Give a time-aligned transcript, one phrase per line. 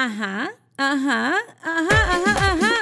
[0.00, 2.72] Ajá, ajá, ajá, ajá, ajá.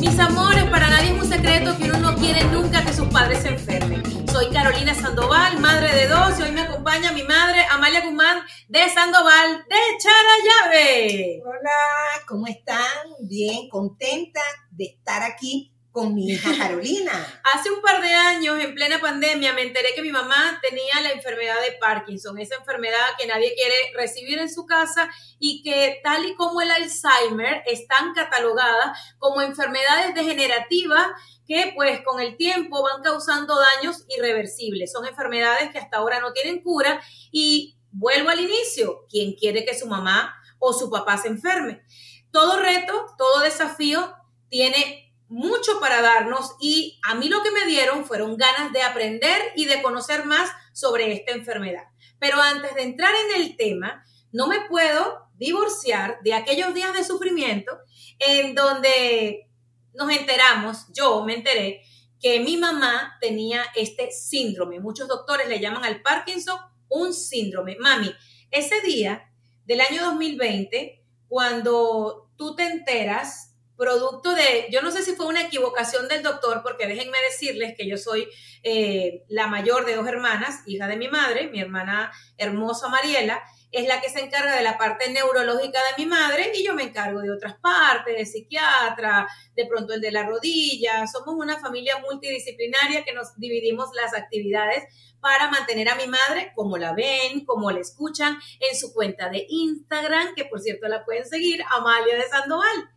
[0.00, 3.42] Mis amores, para nadie es un secreto que uno no quiere nunca que sus padres
[3.42, 4.02] se enfermen.
[4.26, 8.88] Soy Carolina Sandoval, madre de dos, y hoy me acompaña mi madre Amalia Guzmán de
[8.88, 11.42] Sandoval de Charallave.
[11.46, 12.82] Hola, ¿cómo están?
[13.20, 14.40] Bien, contenta
[14.72, 17.12] de estar aquí con mi hija Carolina.
[17.54, 21.10] Hace un par de años, en plena pandemia, me enteré que mi mamá tenía la
[21.10, 26.24] enfermedad de Parkinson, esa enfermedad que nadie quiere recibir en su casa y que tal
[26.26, 31.06] y como el Alzheimer están catalogadas como enfermedades degenerativas
[31.46, 34.92] que pues con el tiempo van causando daños irreversibles.
[34.92, 37.00] Son enfermedades que hasta ahora no tienen cura
[37.32, 41.82] y vuelvo al inicio, ¿quién quiere que su mamá o su papá se enferme?
[42.30, 44.14] Todo reto, todo desafío
[44.50, 49.40] tiene mucho para darnos y a mí lo que me dieron fueron ganas de aprender
[49.56, 51.84] y de conocer más sobre esta enfermedad.
[52.18, 57.04] Pero antes de entrar en el tema, no me puedo divorciar de aquellos días de
[57.04, 57.78] sufrimiento
[58.18, 59.48] en donde
[59.94, 61.82] nos enteramos, yo me enteré,
[62.20, 64.80] que mi mamá tenía este síndrome.
[64.80, 67.76] Muchos doctores le llaman al Parkinson un síndrome.
[67.78, 68.12] Mami,
[68.50, 69.30] ese día
[69.64, 73.47] del año 2020, cuando tú te enteras
[73.78, 77.88] producto de, yo no sé si fue una equivocación del doctor, porque déjenme decirles que
[77.88, 78.28] yo soy
[78.64, 83.40] eh, la mayor de dos hermanas, hija de mi madre, mi hermana hermosa Mariela,
[83.70, 86.82] es la que se encarga de la parte neurológica de mi madre y yo me
[86.82, 91.06] encargo de otras partes, de psiquiatra, de pronto el de la rodilla.
[91.06, 94.84] Somos una familia multidisciplinaria que nos dividimos las actividades
[95.20, 99.46] para mantener a mi madre como la ven, como la escuchan en su cuenta de
[99.48, 102.88] Instagram, que por cierto la pueden seguir, Amalia de Sandoval.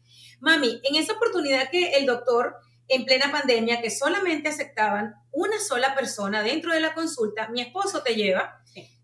[0.42, 2.56] Mami, en esa oportunidad que el doctor
[2.88, 8.03] en plena pandemia, que solamente aceptaban una sola persona dentro de la consulta, mi esposo
[8.03, 8.62] te lleva,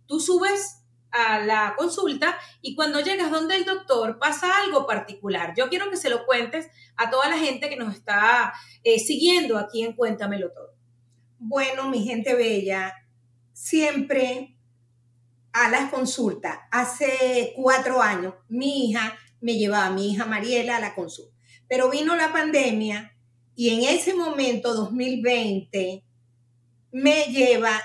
[0.07, 5.53] tú subes a la consulta y cuando llegas donde el doctor pasa algo particular.
[5.55, 9.57] Yo quiero que se lo cuentes a toda la gente que nos está eh, siguiendo
[9.57, 10.73] aquí en Cuéntamelo Todo.
[11.39, 12.93] Bueno, mi gente bella,
[13.53, 14.57] siempre
[15.53, 20.95] a las consultas, hace cuatro años, mi hija me llevaba mi hija Mariela a la
[20.95, 21.35] consulta.
[21.67, 23.17] Pero vino la pandemia
[23.55, 26.03] y en ese momento, 2020,
[26.91, 27.81] me lleva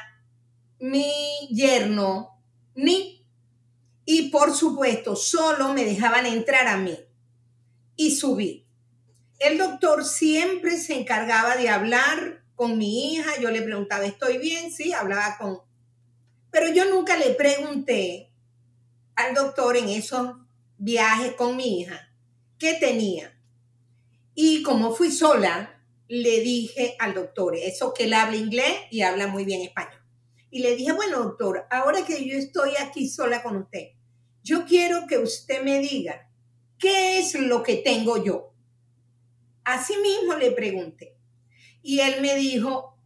[0.78, 1.10] mi
[1.50, 2.42] yerno,
[2.74, 3.24] ni,
[4.04, 6.98] y por supuesto, solo me dejaban entrar a mí.
[7.96, 8.66] Y subí.
[9.38, 13.40] El doctor siempre se encargaba de hablar con mi hija.
[13.40, 14.70] Yo le preguntaba, ¿estoy bien?
[14.70, 15.60] Sí, hablaba con...
[16.50, 18.30] Pero yo nunca le pregunté
[19.14, 20.36] al doctor en esos
[20.82, 22.08] viajes con mi hija
[22.58, 23.40] qué tenía.
[24.34, 29.28] Y como fui sola, le dije al doctor, eso que él habla inglés y habla
[29.28, 30.02] muy bien español.
[30.50, 33.90] Y le dije, bueno, doctor, ahora que yo estoy aquí sola con usted,
[34.42, 36.28] yo quiero que usted me diga,
[36.78, 38.52] ¿qué es lo que tengo yo?
[39.64, 41.16] Así mismo le pregunté.
[41.80, 42.98] Y él me dijo,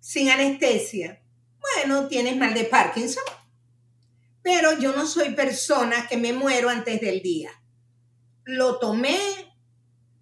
[0.00, 1.22] sin anestesia,
[1.60, 3.24] bueno, tienes mal de Parkinson
[4.42, 7.50] pero yo no soy persona que me muero antes del día.
[8.44, 9.18] Lo tomé,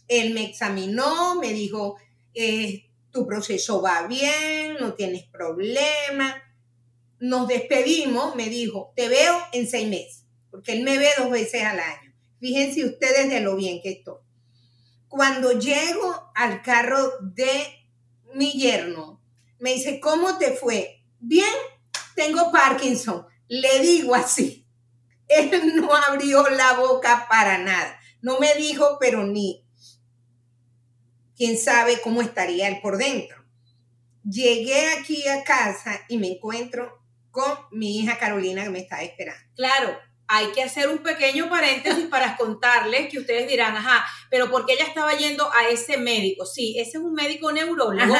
[0.08, 1.96] él me examinó, me dijo,
[2.34, 6.42] eh, tu proceso va bien, no tienes problema.
[7.20, 11.62] Nos despedimos, me dijo, te veo en seis meses, porque él me ve dos veces
[11.62, 12.14] al año.
[12.40, 14.18] Fíjense ustedes de lo bien que estoy.
[15.08, 17.86] Cuando llego al carro de
[18.34, 19.20] mi yerno,
[19.58, 21.02] me dice, ¿cómo te fue?
[21.18, 21.48] Bien,
[22.14, 24.66] tengo Parkinson le digo así.
[25.28, 28.00] Él no abrió la boca para nada.
[28.20, 29.64] No me dijo, pero ni
[31.36, 33.44] quién sabe cómo estaría él por dentro.
[34.24, 39.42] Llegué aquí a casa y me encuentro con mi hija Carolina que me está esperando.
[39.54, 44.66] Claro, hay que hacer un pequeño paréntesis para contarles que ustedes dirán, ajá, pero ¿por
[44.66, 46.44] qué ella estaba yendo a ese médico?
[46.44, 48.14] Sí, ese es un médico neurólogo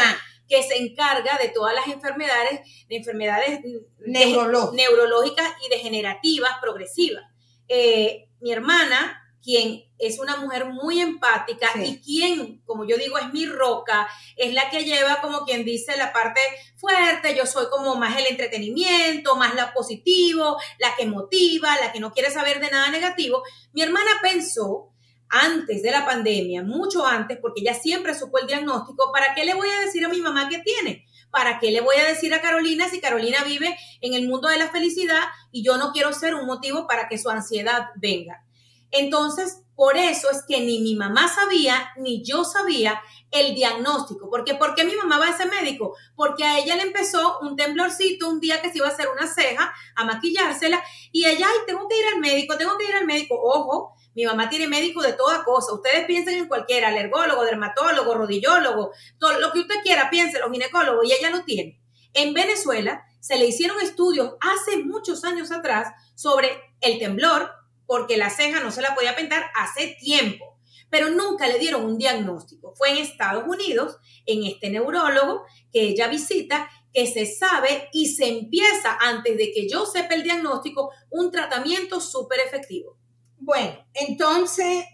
[0.48, 3.60] que se encarga de todas las enfermedades, de enfermedades
[3.98, 7.24] neurológicas y degenerativas progresivas.
[7.68, 13.32] Eh, mi hermana, quien es una mujer muy empática y quien, como yo digo, es
[13.32, 16.40] mi roca, es la que lleva, como quien dice, la parte
[16.76, 22.00] fuerte, yo soy como más el entretenimiento, más la positivo, la que motiva, la que
[22.00, 23.42] no quiere saber de nada negativo.
[23.72, 24.92] Mi hermana pensó
[25.30, 29.54] antes de la pandemia, mucho antes, porque ella siempre supo el diagnóstico, ¿para qué le
[29.54, 31.06] voy a decir a mi mamá que tiene?
[31.30, 34.58] ¿Para qué le voy a decir a Carolina si Carolina vive en el mundo de
[34.58, 35.20] la felicidad
[35.52, 38.44] y yo no quiero ser un motivo para que su ansiedad venga?
[38.90, 43.00] Entonces, por eso es que ni mi mamá sabía, ni yo sabía
[43.30, 44.28] el diagnóstico.
[44.30, 45.94] Porque, ¿Por qué mi mamá va a ese médico?
[46.16, 49.26] Porque a ella le empezó un temblorcito un día que se iba a hacer una
[49.26, 50.82] ceja, a maquillársela,
[51.12, 53.38] y ella, ay, tengo que ir al médico, tengo que ir al médico.
[53.40, 55.72] Ojo, mi mamá tiene médico de toda cosa.
[55.72, 61.12] Ustedes piensen en cualquiera, alergólogo, dermatólogo, rodillólogo, todo lo que usted quiera, piénselo, ginecólogo, y
[61.12, 61.80] ella lo tiene.
[62.14, 66.50] En Venezuela se le hicieron estudios hace muchos años atrás sobre
[66.80, 67.48] el temblor,
[67.86, 70.58] porque la ceja no se la podía pintar hace tiempo,
[70.90, 72.74] pero nunca le dieron un diagnóstico.
[72.74, 78.26] Fue en Estados Unidos, en este neurólogo que ella visita, que se sabe y se
[78.26, 82.97] empieza antes de que yo sepa el diagnóstico, un tratamiento súper efectivo.
[83.40, 84.84] Bueno, entonces,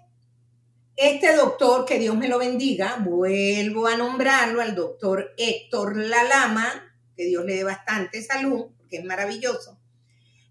[0.97, 7.25] este doctor, que Dios me lo bendiga, vuelvo a nombrarlo al doctor Héctor Lalama, que
[7.25, 9.79] Dios le dé bastante salud, porque es maravilloso.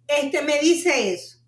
[0.07, 1.39] Este me dice eso.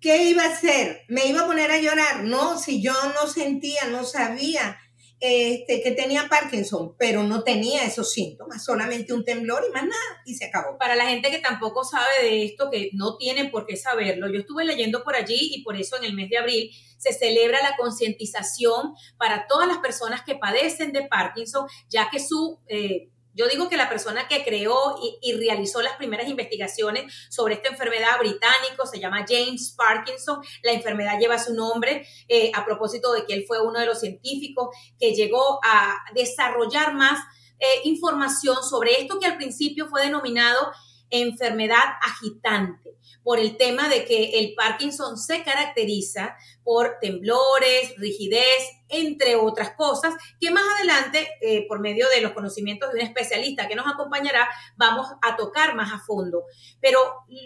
[0.00, 1.02] ¿Qué iba a hacer?
[1.08, 2.24] ¿Me iba a poner a llorar?
[2.24, 4.78] No, si yo no sentía, no sabía
[5.18, 10.22] este, que tenía Parkinson, pero no tenía esos síntomas, solamente un temblor y más nada,
[10.26, 10.76] y se acabó.
[10.78, 14.40] Para la gente que tampoco sabe de esto, que no tienen por qué saberlo, yo
[14.40, 17.76] estuve leyendo por allí y por eso en el mes de abril se celebra la
[17.76, 22.60] concientización para todas las personas que padecen de Parkinson, ya que su...
[22.68, 27.68] Eh, yo digo que la persona que creó y, realizó las primeras investigaciones sobre esta
[27.68, 30.40] enfermedad británico se llama James Parkinson.
[30.62, 34.00] La enfermedad lleva su nombre eh, a propósito de que él fue uno de los
[34.00, 37.20] científicos que llegó a desarrollar más
[37.58, 40.72] eh, información sobre esto que al principio fue denominado
[41.10, 49.34] enfermedad agitante por el tema de que el Parkinson se caracteriza por temblores, rigidez, entre
[49.34, 53.74] otras cosas, que más adelante, eh, por medio de los conocimientos de un especialista que
[53.74, 56.44] nos acompañará, vamos a tocar más a fondo.
[56.80, 57.00] Pero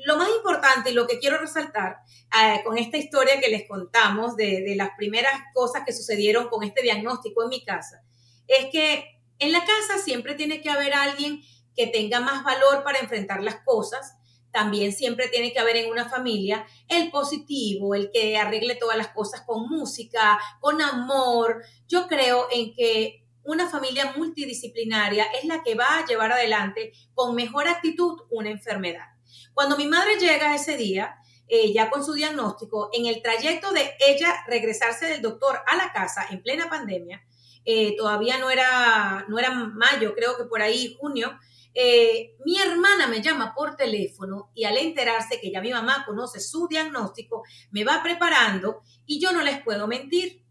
[0.05, 1.97] lo más importante y lo que quiero resaltar
[2.39, 6.63] eh, con esta historia que les contamos de, de las primeras cosas que sucedieron con
[6.63, 8.03] este diagnóstico en mi casa,
[8.47, 11.41] es que en la casa siempre tiene que haber alguien
[11.77, 14.17] que tenga más valor para enfrentar las cosas,
[14.53, 19.09] también siempre tiene que haber en una familia el positivo, el que arregle todas las
[19.09, 21.63] cosas con música, con amor.
[21.87, 27.35] Yo creo en que una familia multidisciplinaria es la que va a llevar adelante con
[27.35, 29.07] mejor actitud una enfermedad.
[29.55, 31.17] Cuando mi madre llega ese día,
[31.49, 35.93] eh, ya con su diagnóstico, en el trayecto de ella regresarse del doctor a la
[35.93, 37.25] casa en plena pandemia,
[37.65, 41.39] eh, todavía no era, no era mayo, creo que por ahí junio,
[41.75, 46.41] eh, mi hermana me llama por teléfono y al enterarse que ya mi mamá conoce
[46.41, 50.45] su diagnóstico, me va preparando y yo no les puedo mentir.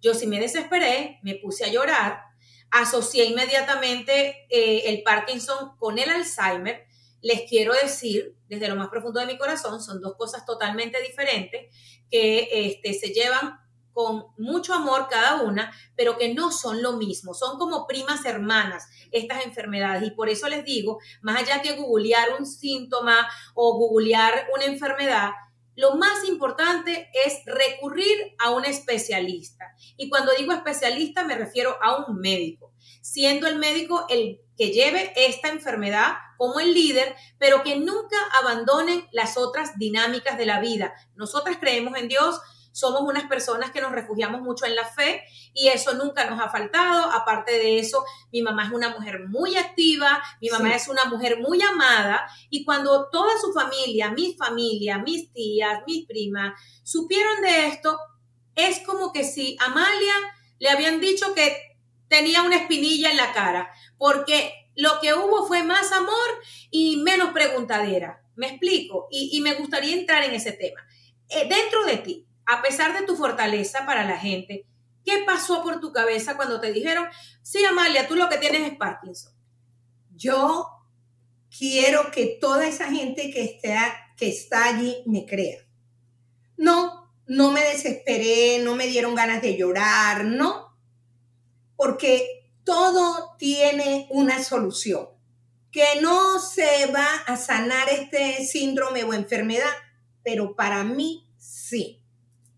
[0.00, 2.20] Yo sí me desesperé, me puse a llorar,
[2.70, 6.86] asocié inmediatamente eh, el Parkinson con el Alzheimer.
[7.22, 11.74] Les quiero decir, desde lo más profundo de mi corazón, son dos cosas totalmente diferentes
[12.10, 13.63] que este, se llevan
[13.94, 18.88] con mucho amor cada una, pero que no son lo mismo, son como primas hermanas
[19.12, 20.06] estas enfermedades.
[20.06, 25.30] Y por eso les digo, más allá que googlear un síntoma o googlear una enfermedad,
[25.76, 29.74] lo más importante es recurrir a un especialista.
[29.96, 35.12] Y cuando digo especialista me refiero a un médico, siendo el médico el que lleve
[35.16, 40.94] esta enfermedad como el líder, pero que nunca abandonen las otras dinámicas de la vida.
[41.16, 42.40] Nosotras creemos en Dios,
[42.74, 45.22] somos unas personas que nos refugiamos mucho en la fe
[45.52, 47.08] y eso nunca nos ha faltado.
[47.12, 51.38] Aparte de eso, mi mamá es una mujer muy activa, mi mamá es una mujer
[51.38, 57.68] muy amada y cuando toda su familia, mi familia, mis tías, mis primas, supieron de
[57.68, 57.96] esto,
[58.56, 60.14] es como que si Amalia
[60.58, 61.78] le habían dicho que
[62.08, 66.10] tenía una espinilla en la cara, porque lo que hubo fue más amor
[66.72, 68.20] y menos preguntadera.
[68.34, 70.84] Me explico y, y me gustaría entrar en ese tema.
[71.28, 74.66] Eh, dentro de ti, a pesar de tu fortaleza para la gente,
[75.04, 77.06] ¿qué pasó por tu cabeza cuando te dijeron,
[77.42, 79.32] sí, Amalia, tú lo que tienes es Parkinson?
[80.14, 80.68] Yo
[81.56, 83.60] quiero que toda esa gente que
[84.16, 85.66] que está allí me crea.
[86.56, 90.78] No, no me desesperé, no me dieron ganas de llorar, no,
[91.76, 95.08] porque todo tiene una solución.
[95.72, 99.72] Que no se va a sanar este síndrome o enfermedad,
[100.22, 102.03] pero para mí sí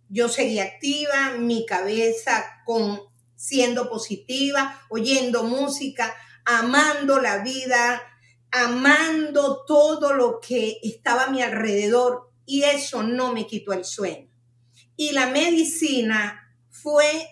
[0.09, 3.01] yo seguí activa, mi cabeza con
[3.35, 8.03] siendo positiva, oyendo música, amando la vida,
[8.51, 14.31] amando todo lo que estaba a mi alrededor y eso no me quitó el sueño.
[14.97, 17.29] Y la medicina fue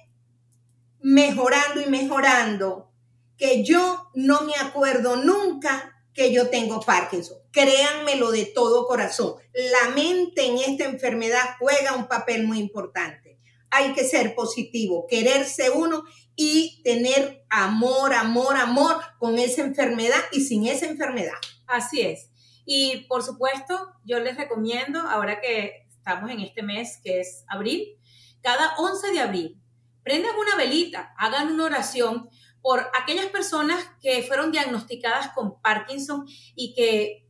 [1.01, 2.91] mejorando y mejorando
[3.37, 7.39] que yo no me acuerdo nunca que yo tengo Parkinson.
[7.51, 9.35] Créanmelo de todo corazón.
[9.53, 13.39] La mente en esta enfermedad juega un papel muy importante.
[13.71, 16.05] Hay que ser positivo, quererse uno
[16.37, 21.35] y tener amor, amor, amor con esa enfermedad y sin esa enfermedad.
[21.67, 22.31] Así es.
[22.65, 27.99] Y por supuesto, yo les recomiendo, ahora que estamos en este mes que es abril,
[28.43, 29.61] cada 11 de abril,
[30.03, 32.29] prendan una velita, hagan una oración
[32.65, 37.29] por aquellas personas que fueron diagnosticadas con Parkinson y que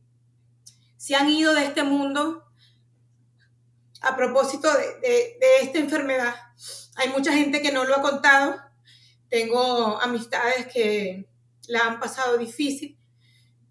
[0.95, 2.45] se han ido de este mundo
[3.99, 6.33] a propósito de, esta enfermedad.
[6.95, 8.55] Hay mucha gente que no lo ha contado.
[9.29, 11.27] Tengo amistades que
[11.67, 12.97] la han pasado difícil.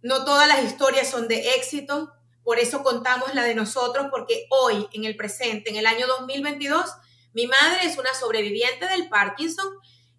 [0.02, 2.12] No todas las historias son de éxito.
[2.42, 6.84] Por eso contamos la de nosotros, porque hoy, en el presente, en el año 2022,
[7.32, 9.66] mi madre es una sobreviviente del Parkinson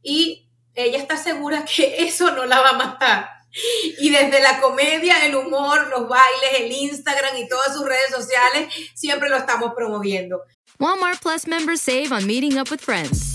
[0.01, 0.44] y
[0.75, 3.29] ella está segura que eso no la va a matar.
[3.99, 8.73] Y desde la comedia, el humor, los bailes, el Instagram y todas sus redes sociales,
[8.93, 10.41] siempre lo estamos promoviendo.
[10.77, 13.34] Walmart Plus members save on meeting up with friends.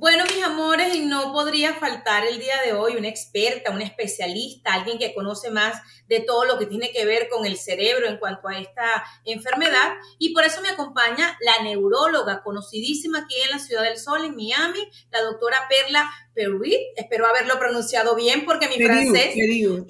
[0.00, 4.72] Bueno, mis amores, y no podría faltar el día de hoy una experta, una especialista,
[4.72, 5.78] alguien que conoce más
[6.08, 9.92] de todo lo que tiene que ver con el cerebro en cuanto a esta enfermedad.
[10.18, 14.36] Y por eso me acompaña la neuróloga conocidísima aquí en la Ciudad del Sol, en
[14.36, 16.78] Miami, la doctora Perla Perruit.
[16.96, 19.34] Espero haberlo pronunciado bien porque mi francés,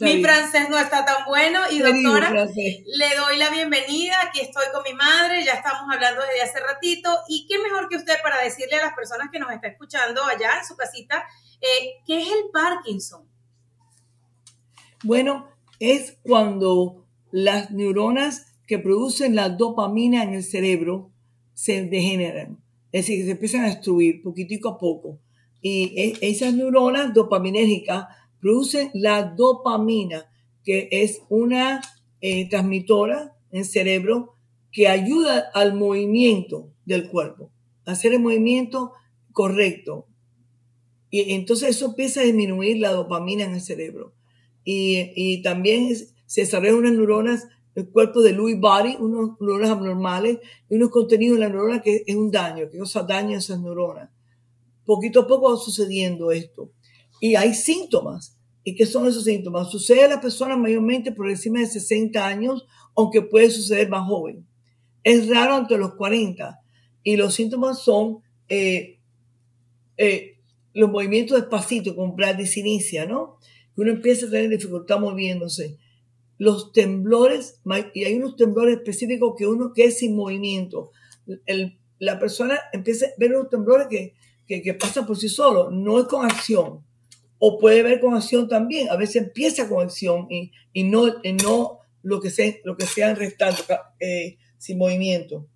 [0.01, 1.61] mi francés no está tan bueno.
[1.71, 4.17] Y doctora, le doy la bienvenida.
[4.29, 7.11] Aquí estoy con mi madre, ya estamos hablando desde hace ratito.
[7.29, 10.59] Y qué mejor que usted para decirle a las personas que nos están escuchando allá
[10.59, 11.25] en su casita,
[11.61, 13.29] eh, ¿qué es el Parkinson?
[15.03, 21.11] Bueno, es cuando las neuronas que producen la dopamina en el cerebro
[21.55, 25.19] se degeneran, es decir, que se empiezan a destruir poquitico a poco.
[25.63, 28.07] Y e, esas neuronas dopaminérgicas
[28.41, 30.31] producen la dopamina,
[30.65, 31.81] que es una
[32.21, 34.35] eh, transmitora en cerebro
[34.73, 37.51] que ayuda al movimiento del cuerpo,
[37.87, 38.93] a hacer el movimiento
[39.33, 40.07] correcto.
[41.11, 44.15] Y entonces eso empieza a disminuir la dopamina en el cerebro.
[44.65, 45.95] Y, y también
[46.27, 50.39] se desarrollan unas neuronas, el cuerpo de Lewy body, unas neuronas abnormales
[50.69, 53.61] y unos contenidos en la neurona que es un daño, que causa daño a esas
[53.61, 54.11] neuronas.
[54.91, 56.73] Poquito a poco va sucediendo esto.
[57.21, 58.37] Y hay síntomas.
[58.65, 59.71] ¿Y qué son esos síntomas?
[59.71, 62.67] Sucede a las personas mayormente por encima de 60 años,
[62.97, 64.45] aunque puede suceder más joven.
[65.05, 66.59] Es raro entre los 40.
[67.05, 68.19] Y los síntomas son
[68.49, 68.99] eh,
[69.97, 70.41] eh,
[70.75, 73.37] los movimientos despacitos, con bradicinesia, ¿no?
[73.77, 75.79] Que uno empieza a tener dificultad moviéndose.
[76.37, 77.61] Los temblores,
[77.95, 80.91] y hay unos temblores específicos que uno que es sin movimiento.
[82.01, 84.15] la persona empieza a ver unos temblores que
[84.61, 86.85] que, pasa por sí solo, no es con acción.
[87.39, 91.07] O puede ver con acción también, a veces empieza con acción y, y no,
[91.45, 93.63] no lo que sea, lo que sea restante,
[94.01, 95.47] eh, sin movimiento.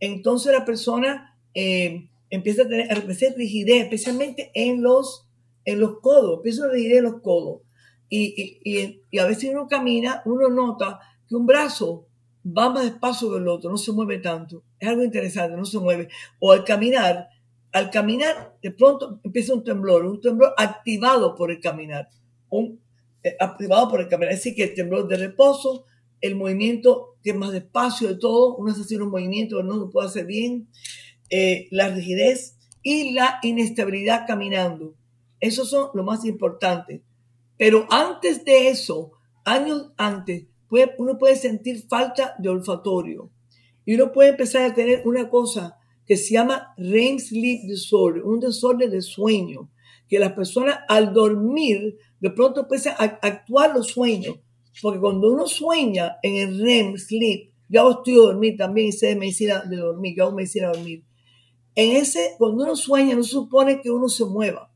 [0.00, 5.26] Entonces la persona eh, empieza a tener a rigidez, especialmente en los,
[5.64, 7.62] en los codos, empieza a rigidez en los codos.
[8.08, 12.06] Y, y, y, a veces uno camina, uno nota que un brazo
[12.46, 14.62] va más despacio que el otro, no se mueve tanto.
[14.78, 16.08] Es algo interesante, no se mueve.
[16.38, 17.28] O al caminar,
[17.74, 22.08] al caminar, de pronto empieza un temblor, un temblor activado por el caminar,
[22.48, 22.80] un,
[23.24, 24.32] eh, activado por el caminar.
[24.32, 25.84] Es decir, que el temblor de reposo,
[26.20, 29.90] el movimiento que es más despacio de todo, uno hace así un movimiento no lo
[29.90, 30.68] puede hacer bien,
[31.30, 34.94] eh, la rigidez y la inestabilidad caminando.
[35.40, 37.02] Esos son lo más importante.
[37.58, 39.14] Pero antes de eso,
[39.44, 40.46] años antes,
[40.98, 43.30] uno puede sentir falta de olfatorio
[43.84, 45.76] y uno puede empezar a tener una cosa
[46.06, 49.70] que se llama REM Sleep Disorder, un desorden de sueño,
[50.08, 54.36] que las personas al dormir de pronto empiezan a actuar los sueños,
[54.82, 58.92] porque cuando uno sueña en el REM Sleep, yo hago estudio de dormir también y
[58.92, 61.04] sé de medicina de dormir, yo hago medicina de dormir.
[61.74, 64.70] En ese, cuando uno sueña, no se supone que uno se mueva.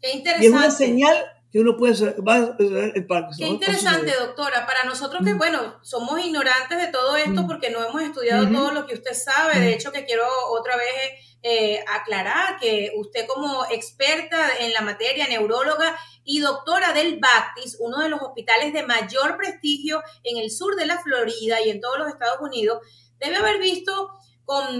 [0.00, 0.44] Qué interesante.
[0.44, 1.16] Y es una señal
[1.52, 3.06] que uno puede va el
[3.36, 4.64] Qué interesante, doctora.
[4.64, 8.86] Para nosotros que, bueno, somos ignorantes de todo esto porque no hemos estudiado todo lo
[8.86, 9.60] que usted sabe.
[9.60, 15.28] De hecho, que quiero otra vez eh, aclarar que usted como experta en la materia,
[15.28, 15.94] neuróloga
[16.24, 20.86] y doctora del Baptist, uno de los hospitales de mayor prestigio en el sur de
[20.86, 22.78] la Florida y en todos los Estados Unidos,
[23.18, 24.08] debe haber visto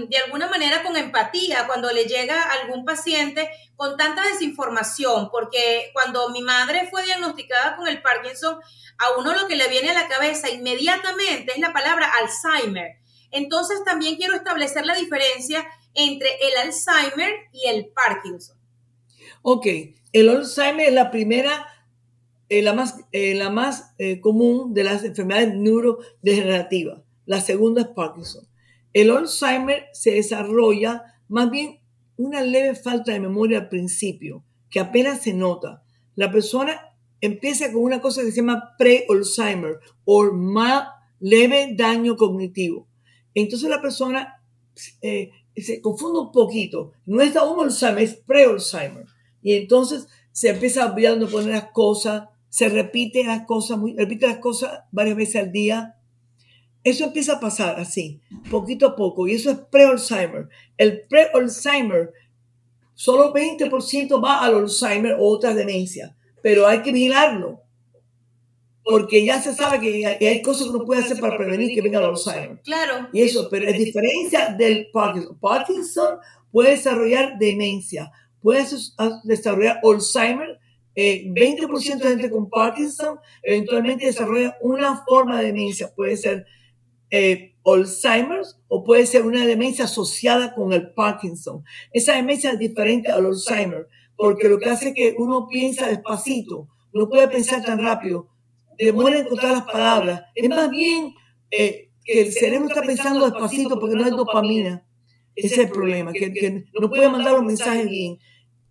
[0.07, 6.29] de alguna manera con empatía cuando le llega algún paciente con tanta desinformación, porque cuando
[6.29, 8.59] mi madre fue diagnosticada con el Parkinson,
[8.97, 12.97] a uno lo que le viene a la cabeza inmediatamente es la palabra Alzheimer.
[13.31, 15.65] Entonces también quiero establecer la diferencia
[15.95, 18.57] entre el Alzheimer y el Parkinson.
[19.41, 19.67] Ok,
[20.13, 21.67] el Alzheimer es la primera,
[22.49, 27.01] eh, la más, eh, la más eh, común de las enfermedades neurodegenerativas.
[27.25, 28.47] La segunda es Parkinson.
[28.93, 31.79] El Alzheimer se desarrolla más bien
[32.15, 35.83] una leve falta de memoria al principio, que apenas se nota.
[36.15, 36.79] La persona
[37.21, 42.87] empieza con una cosa que se llama pre-Alzheimer o más leve daño cognitivo.
[43.33, 44.43] Entonces la persona
[45.55, 46.91] se confunde un poquito.
[47.05, 49.05] No es aún Alzheimer, es pre-Alzheimer.
[49.41, 54.81] Y entonces se empieza olvidando poner las cosas, se repite las cosas, repite las cosas
[54.91, 55.95] varias veces al día.
[56.83, 58.19] Eso empieza a pasar así,
[58.51, 60.49] poquito a poco, y eso es pre-Alzheimer.
[60.77, 62.11] El pre-Alzheimer,
[62.93, 67.63] solo 20% va al Alzheimer o otras demencias, pero hay que vigilarlo
[68.83, 71.99] porque ya se sabe que hay cosas que uno puede hacer para prevenir que venga
[71.99, 72.61] el Alzheimer.
[72.63, 73.07] Claro.
[73.13, 75.37] Y eso, pero es diferencia del Parkinson.
[75.39, 76.17] Parkinson
[76.51, 78.11] puede desarrollar demencia,
[78.41, 78.65] puede
[79.23, 80.59] desarrollar Alzheimer.
[80.95, 85.91] 20% eh, de gente con Parkinson eventualmente desarrolla una forma de demencia.
[85.95, 86.45] Puede ser
[87.15, 91.63] eh, Alzheimer o puede ser una demencia asociada con el Parkinson.
[91.91, 96.67] Esa demencia es diferente al Alzheimer porque lo que hace es que uno piensa despacito,
[96.91, 98.29] no puede pensar tan rápido
[98.79, 100.23] demora en encontrar las palabras.
[100.33, 101.13] Es más bien
[101.51, 104.83] eh, que el cerebro está pensando despacito porque no hay dopamina.
[105.35, 108.19] Ese es el problema, que, no puede mandar los mensajes bien,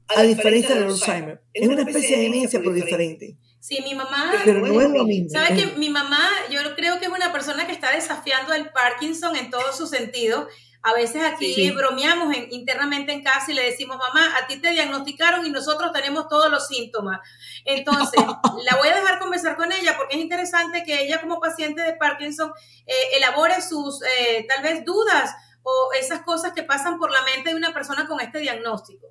[0.09, 1.43] a diferencia del Alzheimer.
[1.53, 3.37] Es una especie de demencia, pero diferente.
[3.63, 4.33] Sí, mi mamá.
[4.45, 5.31] Pero no es lo mismo.
[5.31, 9.37] ¿Sabes que mi mamá, yo creo que es una persona que está desafiando el Parkinson
[9.37, 10.49] en todo su sentido?
[10.83, 15.47] A veces aquí bromeamos internamente en casa y le decimos, mamá, a ti te diagnosticaron
[15.47, 17.21] y nosotros tenemos todos los síntomas.
[17.65, 18.21] Entonces,
[18.65, 21.93] la voy a dejar conversar con ella porque es interesante que ella como paciente de
[21.93, 22.53] Parkinson
[22.85, 25.31] eh, elabore sus eh, tal vez dudas
[25.63, 29.07] o esas cosas que pasan por la mente de una persona con este diagnóstico.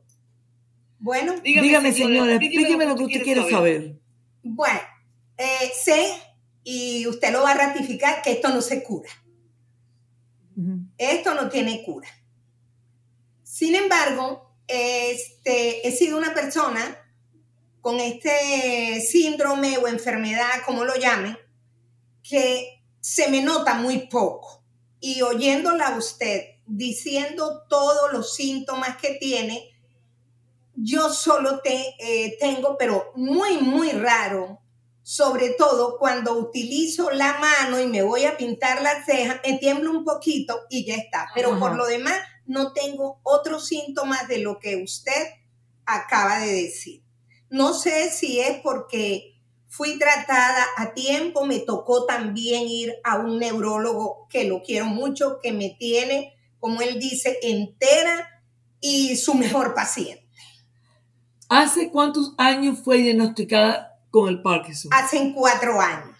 [0.99, 4.01] Bueno, dígame, señora, explíqueme lo que usted quiere saber.
[4.43, 4.81] Bueno,
[5.37, 6.13] eh, sé,
[6.63, 9.09] y usted lo va a ratificar, que esto no se cura.
[10.97, 12.07] Esto no tiene cura.
[13.43, 16.97] Sin embargo, este, he sido una persona
[17.81, 21.37] con este síndrome o enfermedad, como lo llamen,
[22.21, 24.63] que se me nota muy poco.
[24.99, 29.70] Y oyéndola a usted diciendo todos los síntomas que tiene,
[30.83, 34.59] yo solo te, eh, tengo, pero muy, muy raro,
[35.03, 39.91] sobre todo cuando utilizo la mano y me voy a pintar la ceja, me tiemblo
[39.91, 41.27] un poquito y ya está.
[41.35, 45.27] Pero por lo demás, no tengo otros síntomas de lo que usted
[45.85, 47.03] acaba de decir.
[47.49, 53.39] No sé si es porque fui tratada a tiempo, me tocó también ir a un
[53.39, 58.43] neurólogo que lo quiero mucho, que me tiene, como él dice, entera
[58.79, 60.20] y su mejor paciente.
[61.53, 64.89] ¿Hace cuántos años fue diagnosticada con el Parkinson?
[64.93, 66.15] Hace cuatro años.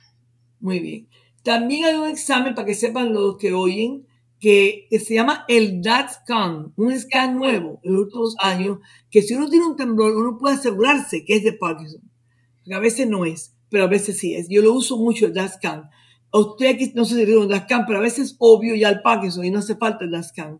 [0.60, 1.08] Muy bien.
[1.42, 4.06] También hay un examen para que sepan los que oyen
[4.42, 9.50] que se llama el DAT-SCAN, un scan nuevo en los últimos años, que si uno
[9.50, 12.02] tiene un temblor, uno puede asegurarse que es de Parkinson.
[12.58, 14.50] Porque a veces no es, pero a veces sí es.
[14.50, 15.90] Yo lo uso mucho el DAT-SCAN.
[16.34, 19.02] A usted aquí no se le un DAT-SCAN, pero a veces es obvio ya el
[19.02, 20.60] Parkinson y no hace falta el DAT-SCAN.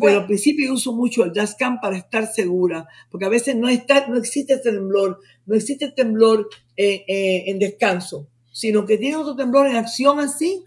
[0.00, 4.06] Pero al principio uso mucho el DASCAN para estar segura, porque a veces no, está,
[4.08, 9.66] no existe temblor, no existe temblor eh, eh, en descanso, sino que tiene otro temblor
[9.66, 10.64] en acción así,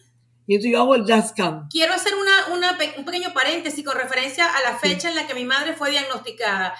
[0.47, 1.67] y entonces yo hago el DASCAN.
[1.69, 5.35] Quiero hacer una, una, un pequeño paréntesis con referencia a la fecha en la que
[5.35, 6.73] mi madre fue diagnosticada.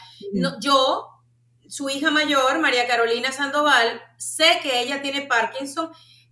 [0.59, 1.05] yo,
[1.67, 5.91] su hija mayor, María Carolina Sandoval, sé que ella tiene Parkinson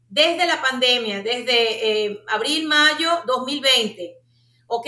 [0.09, 4.17] desde la pandemia, desde eh, abril, mayo 2020.
[4.67, 4.87] ¿Ok?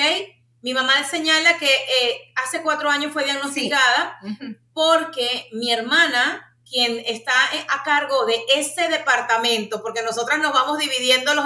[0.61, 4.19] Mi mamá señala que eh, hace cuatro años fue diagnosticada
[4.73, 7.33] porque mi hermana, quien está
[7.69, 11.45] a cargo de ese departamento, porque nosotras nos vamos dividiendo los,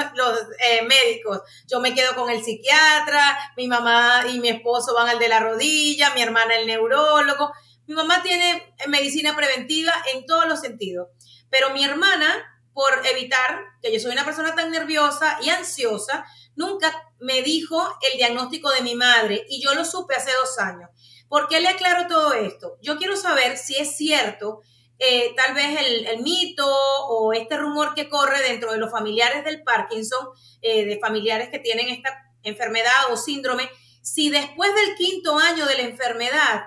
[0.60, 1.42] eh, médicos.
[1.68, 5.40] Yo me quedo con el psiquiatra, mi mamá y mi esposo van al de la
[5.40, 7.54] rodilla, mi hermana el neurólogo.
[7.86, 11.10] Mi mamá tiene medicina preventiva en todos los sentidos,
[11.50, 12.34] pero mi hermana,
[12.74, 17.82] por evitar que yo soy una persona tan nerviosa y ansiosa, nunca me dijo
[18.12, 20.90] el diagnóstico de mi madre y yo lo supe hace dos años.
[21.30, 22.78] ¿Por qué le aclaro todo esto?
[22.82, 24.62] Yo quiero saber si es cierto,
[25.00, 26.68] eh, tal vez el, mito
[27.08, 30.28] o este rumor que corre dentro de los familiares del Parkinson,
[30.62, 32.10] eh, de familiares que tienen esta
[32.44, 33.70] enfermedad o síndrome,
[34.02, 36.66] si después del quinto año de la enfermedad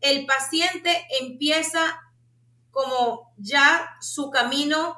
[0.00, 2.00] el paciente empieza
[2.70, 4.96] como ya su camino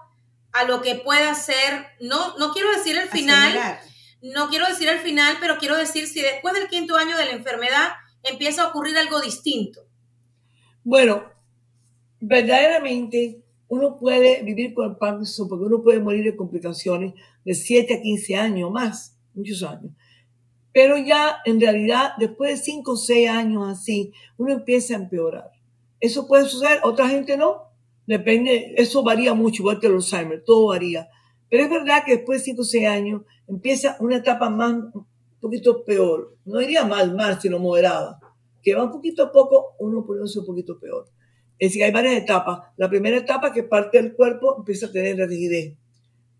[0.52, 3.80] a lo que pueda ser, no, no quiero decir el final,
[4.22, 7.32] no quiero decir el final, pero quiero decir si después del quinto año de la
[7.32, 7.88] enfermedad
[8.22, 9.84] empieza a ocurrir algo distinto.
[10.84, 11.24] Bueno,
[12.20, 17.94] verdaderamente uno puede vivir con el Parkinson porque uno puede morir de complicaciones de 7
[17.94, 19.92] a 15 años más, muchos años.
[20.72, 25.50] Pero ya en realidad, después de 5 o 6 años así, uno empieza a empeorar.
[26.00, 27.70] Eso puede suceder, otra gente no.
[28.06, 31.08] Depende, eso varía mucho, igual que el Alzheimer, todo varía.
[31.48, 35.06] Pero es verdad que después de 5 o 6 años empieza una etapa más, un
[35.40, 36.36] poquito peor.
[36.44, 38.18] No diría mal, mal, sino moderada.
[38.62, 41.06] Que va un poquito a poco, uno poniéndose un poquito peor.
[41.58, 42.60] Es decir, hay varias etapas.
[42.76, 45.76] La primera etapa, que parte del cuerpo empieza a tener rigidez.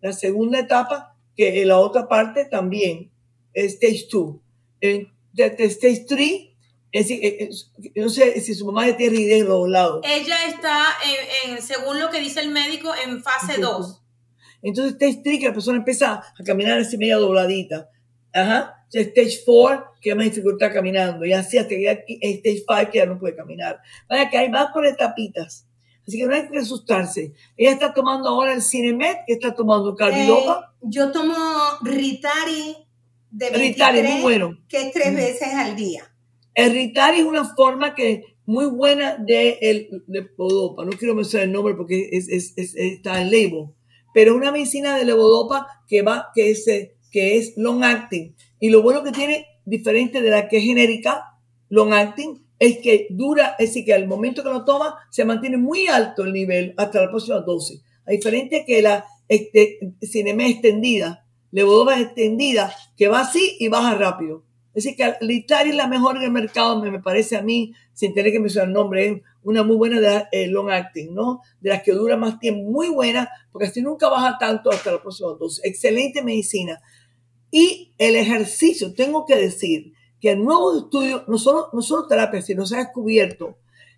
[0.01, 3.11] La segunda etapa, que en la otra parte también,
[3.53, 4.35] es stage 2.
[4.81, 6.31] En stage 3,
[6.91, 7.49] es decir, eh,
[7.95, 10.01] no sé si su mamá tiene rigidez en los lados.
[10.03, 10.87] Ella está,
[11.45, 14.02] en, en, según lo que dice el médico, en fase 2.
[14.63, 17.89] Entonces, stage 3, que la persona empieza a caminar así media dobladita.
[18.33, 18.85] Ajá.
[18.91, 21.25] Stage 4, que hay más dificultad caminando.
[21.25, 21.89] Y así hasta que
[22.21, 23.79] stage 5, que ya no puede caminar.
[24.09, 25.67] Vaya que hay más por etapitas.
[26.07, 27.33] Así que no hay que asustarse.
[27.55, 30.73] Ella está tomando ahora el Cinemet, que está tomando carbidopa.
[30.73, 31.35] Eh, yo tomo
[31.81, 32.75] Ritari
[33.31, 34.57] de 23, Ritari, muy bueno.
[34.67, 36.03] que es tres veces al día.
[36.53, 40.83] El Ritari es una forma que muy buena de, el, de Podopa.
[40.83, 43.69] No quiero mencionar el nombre porque es, es, es, está en label.
[44.13, 46.65] Pero una medicina de levodopa que va, que es,
[47.11, 48.35] que es long acting.
[48.59, 51.37] Y lo bueno que tiene, diferente de la que es genérica,
[51.69, 55.57] long acting, es que dura, es decir, que al momento que lo toma, se mantiene
[55.57, 57.81] muy alto el nivel hasta la próxima dosis.
[58.05, 64.43] A diferencia que la este, cinema extendida, levodopa extendida, que va así y baja rápido.
[64.73, 67.73] Es decir, que Litari es la mejor en el mercado, me, me parece a mí,
[67.93, 71.41] sin tener que mencionar el nombre, es una muy buena de eh, long acting, ¿no?
[71.61, 75.01] De las que dura más tiempo, muy buena, porque así nunca baja tanto hasta la
[75.01, 75.63] próxima dosis.
[75.63, 76.81] Excelente medicina.
[77.51, 82.41] Y el ejercicio, tengo que decir que en nuevos estudios, no solo, no solo terapia,
[82.41, 83.57] sino se ha descubierto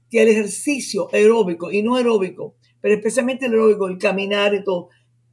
[0.09, 4.89] que el ejercicio aeróbico y no aeróbico, pero especialmente el aeróbico, el caminar y todo,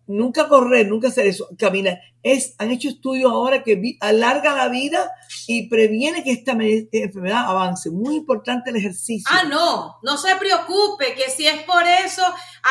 [0.06, 2.00] nunca correr, nunca hacer eso, caminar.
[2.22, 5.10] Es, han hecho estudios ahora que vi, alarga la vida
[5.46, 7.90] y previene que esta enfermedad avance.
[7.90, 9.30] Muy importante el ejercicio.
[9.30, 12.22] Ah, no, no se preocupe, que si es por eso,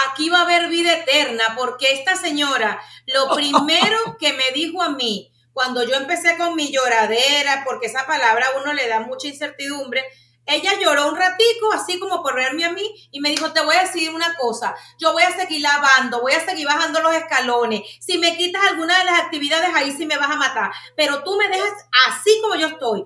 [0.09, 4.89] aquí va a haber vida eterna, porque esta señora, lo primero que me dijo a
[4.89, 9.27] mí, cuando yo empecé con mi lloradera, porque esa palabra a uno le da mucha
[9.27, 10.03] incertidumbre,
[10.45, 13.75] ella lloró un ratico, así como por verme a mí, y me dijo, te voy
[13.75, 17.81] a decir una cosa, yo voy a seguir lavando, voy a seguir bajando los escalones,
[17.99, 21.37] si me quitas alguna de las actividades, ahí sí me vas a matar, pero tú
[21.37, 21.71] me dejas
[22.07, 23.05] así como yo estoy.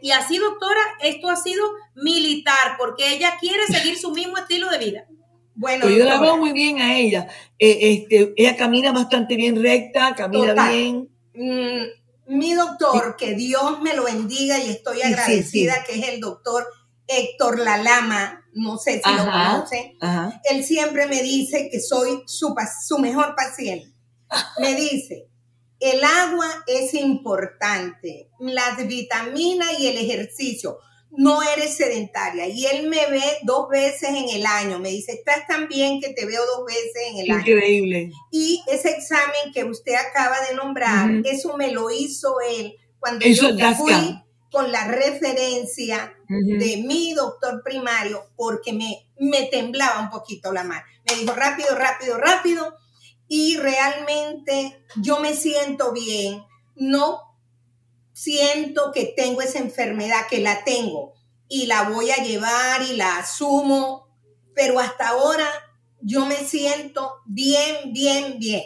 [0.00, 4.78] Y así, doctora, esto ha sido militar, porque ella quiere seguir su mismo estilo de
[4.78, 5.06] vida.
[5.54, 7.28] Bueno, pues yo la veo muy bien a ella.
[7.58, 10.72] Eh, este, ella camina bastante bien recta, camina Total.
[10.72, 11.08] bien.
[11.34, 11.84] Mm,
[12.28, 15.86] mi doctor, que Dios me lo bendiga y estoy agradecida, sí, sí.
[15.86, 16.66] que es el doctor
[17.06, 20.40] Héctor Lalama, no sé si ajá, lo conoce, ajá.
[20.50, 22.54] él siempre me dice que soy su,
[22.86, 23.92] su mejor paciente.
[24.58, 25.28] Me dice,
[25.78, 30.78] el agua es importante, las vitaminas y el ejercicio.
[31.16, 32.46] No eres sedentaria.
[32.46, 34.78] Y él me ve dos veces en el año.
[34.78, 37.34] Me dice, estás tan bien que te veo dos veces en el Increíble.
[37.34, 37.56] año.
[37.56, 38.10] Increíble.
[38.30, 41.26] Y ese examen que usted acaba de nombrar, uh -huh.
[41.26, 46.58] eso me lo hizo él cuando eso yo fui con la referencia uh -huh.
[46.58, 50.84] de mi doctor primario porque me, me temblaba un poquito la mano.
[51.10, 52.74] Me dijo rápido, rápido, rápido
[53.28, 56.42] y realmente yo me siento bien.
[56.76, 57.25] No
[58.16, 61.12] siento que tengo esa enfermedad, que la tengo
[61.48, 64.08] y la voy a llevar y la asumo,
[64.54, 65.46] pero hasta ahora
[66.00, 68.62] yo me siento bien, bien, bien.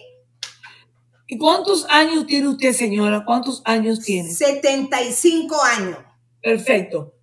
[1.26, 3.24] ¿Y cuántos años tiene usted, señora?
[3.24, 4.30] ¿Cuántos años tiene?
[4.30, 5.98] 75 años.
[6.40, 7.14] Perfecto.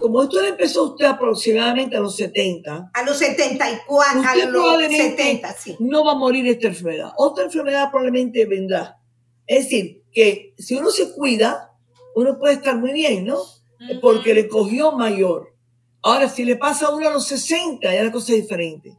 [0.00, 2.90] Como esto le empezó usted aproximadamente a los 70.
[2.92, 5.76] A los 74, usted a los 70, sí.
[5.78, 7.12] No va a morir esta enfermedad.
[7.16, 8.98] Otra enfermedad probablemente vendrá.
[9.46, 11.67] Es decir, que si uno se cuida,
[12.18, 13.38] uno puede estar muy bien, ¿no?
[14.00, 15.54] Porque le cogió mayor.
[16.02, 18.96] Ahora, si le pasa a uno a los 60, ya la cosa es diferente.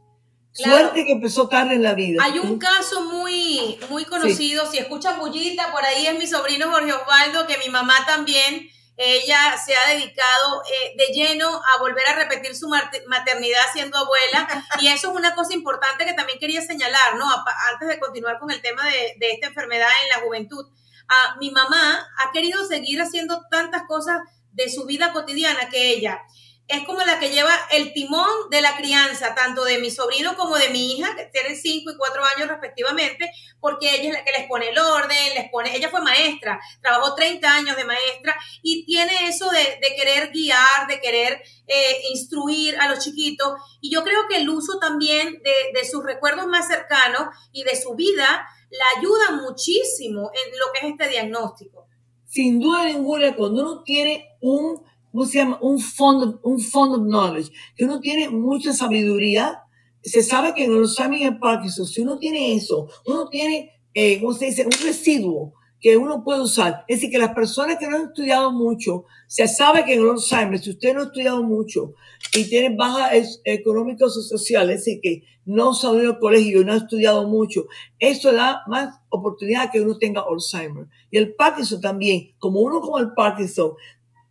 [0.54, 0.78] Claro.
[0.78, 2.22] Suerte que empezó tarde en la vida.
[2.24, 4.72] Hay un caso muy, muy conocido, sí.
[4.72, 8.68] si escuchan bullita, por ahí es mi sobrino Jorge Osvaldo, que mi mamá también
[9.02, 12.68] ella se ha dedicado eh, de lleno a volver a repetir su
[13.06, 17.24] maternidad siendo abuela y eso es una cosa importante que también quería señalar, ¿no?
[17.72, 20.66] Antes de continuar con el tema de, de esta enfermedad en la juventud.
[21.10, 24.20] A mi mamá ha querido seguir haciendo tantas cosas
[24.52, 26.22] de su vida cotidiana que ella
[26.70, 30.56] es como la que lleva el timón de la crianza, tanto de mi sobrino como
[30.56, 34.32] de mi hija, que tienen 5 y 4 años respectivamente, porque ella es la que
[34.32, 38.84] les pone el orden, les pone, ella fue maestra, trabajó 30 años de maestra y
[38.84, 43.54] tiene eso de, querer guiar, de querer eh, instruir a los chiquitos.
[43.80, 47.74] Y yo creo que el uso también de, de sus recuerdos más cercanos y de
[47.74, 51.86] su vida la ayuda muchísimo en lo que es este diagnóstico.
[52.26, 55.58] Sin duda ninguna, cuando uno tiene un ¿cómo se llama?
[55.60, 59.62] Un fund, un fund of knowledge, que uno tiene mucha sabiduría.
[60.02, 63.72] Se sabe que en el Alzheimer y el Parkinson, si uno tiene eso, uno tiene,
[63.94, 64.64] eh, ¿cómo se dice?
[64.64, 66.84] Un residuo que uno puede usar.
[66.86, 70.10] Es decir, que las personas que no han estudiado mucho, se sabe que en el
[70.10, 71.94] Alzheimer, si usted no ha estudiado mucho
[72.34, 76.72] y tiene bajas económicas o sociales, es decir, que no ha salido del colegio no
[76.72, 77.66] ha estudiado mucho,
[77.98, 80.86] eso da más oportunidad que uno tenga Alzheimer.
[81.10, 83.72] Y el Parkinson también, como uno con el Parkinson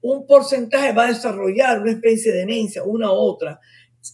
[0.02, 3.60] un porcentaje va a desarrollar una especie de demencia, una u otra.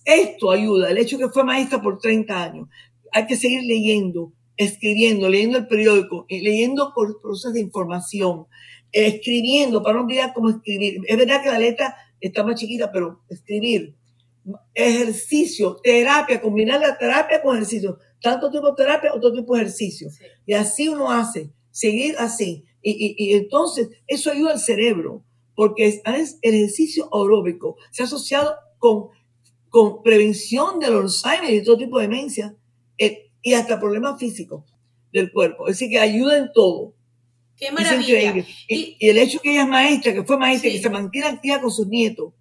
[0.03, 2.69] Esto ayuda, el hecho que fue maestra por 30 años.
[3.11, 8.47] Hay que seguir leyendo, escribiendo, leyendo el periódico, eh, leyendo por procesos de información,
[8.91, 11.01] escribiendo, para no olvidar cómo escribir.
[11.07, 13.95] Es verdad que la letra está más chiquita, pero escribir,
[14.73, 20.09] ejercicio, terapia, combinar la terapia con ejercicio, tanto tipo de terapia, otro tipo de ejercicio.
[20.45, 22.65] Y así uno hace, seguir así.
[22.81, 25.23] Y, y entonces eso ayuda al cerebro
[25.55, 29.07] porque el ejercicio aeróbico se ha asociado con,
[29.69, 32.55] con prevención del Alzheimer y todo tipo de demencia
[32.97, 34.63] eh, y hasta problemas físicos
[35.11, 35.67] del cuerpo.
[35.67, 36.93] Es decir, que ayuda en todo.
[37.57, 38.45] Qué maravilla.
[38.67, 41.71] Y, el hecho que ella es maestra, que fue maestra, que se mantiene activa con
[41.71, 42.33] sus nietos,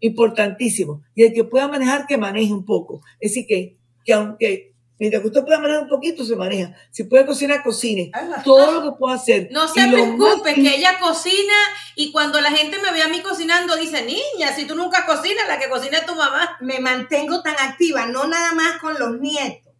[0.00, 1.02] importantísimo.
[1.14, 3.00] Y el que pueda manejar, que maneje un poco.
[3.20, 6.74] Es decir, que, que aunque Mientras que usted pueda manejar un poquito, se maneja.
[6.90, 8.10] Si puede cocinar, cocine.
[8.44, 9.48] Todo lo que pueda hacer.
[9.50, 11.54] No se preocupe, que ella cocina
[11.96, 15.46] y cuando la gente me ve a mí cocinando, dice, niña, si tú nunca cocinas,
[15.48, 16.56] la que cocina es tu mamá.
[16.60, 19.72] Me mantengo tan activa, no nada más con los nietos,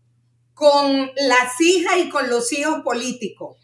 [0.52, 3.56] con las hijas y con los hijos políticos.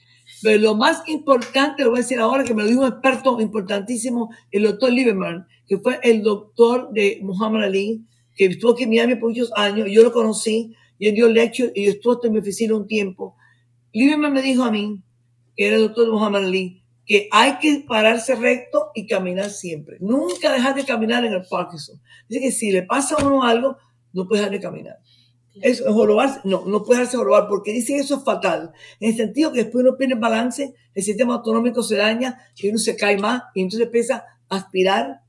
[0.43, 3.41] Pero lo más importante, lo voy a decir ahora, que me lo dijo un experto
[3.41, 8.91] importantísimo, el doctor Lieberman, que fue el doctor de Muhammad Ali, que estuvo aquí en
[8.91, 10.75] Miami por muchos años, yo lo conocí,
[11.09, 13.37] él dio lecture y yo estuve en mi oficina un tiempo.
[13.93, 15.03] Lieberman me dijo a mí,
[15.57, 19.99] que era el doctor Muhammad Ali, que hay que pararse recto y caminar siempre.
[20.01, 22.01] Nunca dejar de caminar en el Parkinson.
[22.29, 23.77] Dice que si le pasa a uno algo,
[24.12, 24.99] no puede dejar de caminar.
[25.61, 28.73] Eso es jorobarse, no, no puede dejarse jorobar porque dice eso es fatal.
[29.01, 32.79] En el sentido que después uno pierde balance, el sistema autonómico se daña y uno
[32.79, 35.21] se cae más y entonces empieza a aspirar,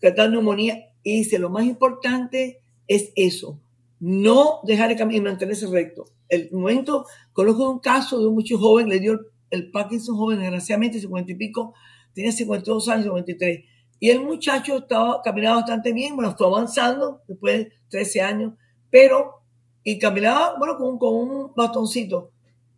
[0.00, 0.90] tratar neumonía.
[1.02, 3.60] Y dice, lo más importante es eso,
[4.06, 6.04] no dejar de caminar y mantenerse recto.
[6.28, 11.00] El momento, conozco un caso de un muchacho joven, le dio el, Parkinson joven, desgraciadamente,
[11.00, 11.72] 50 y pico,
[12.12, 13.64] tenía 52 años, 53.
[14.00, 18.52] Y el muchacho estaba caminando bastante bien, bueno, fue avanzando después de 13 años,
[18.90, 19.40] pero,
[19.82, 22.30] y caminaba, bueno, con, con un bastoncito,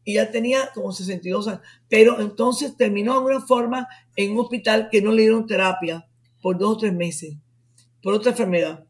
[0.04, 4.90] y ya tenía como 62 años, pero entonces terminó de alguna forma en un hospital
[4.92, 6.06] que no le dieron terapia
[6.40, 7.34] por dos o tres meses,
[8.00, 8.85] por otra enfermedad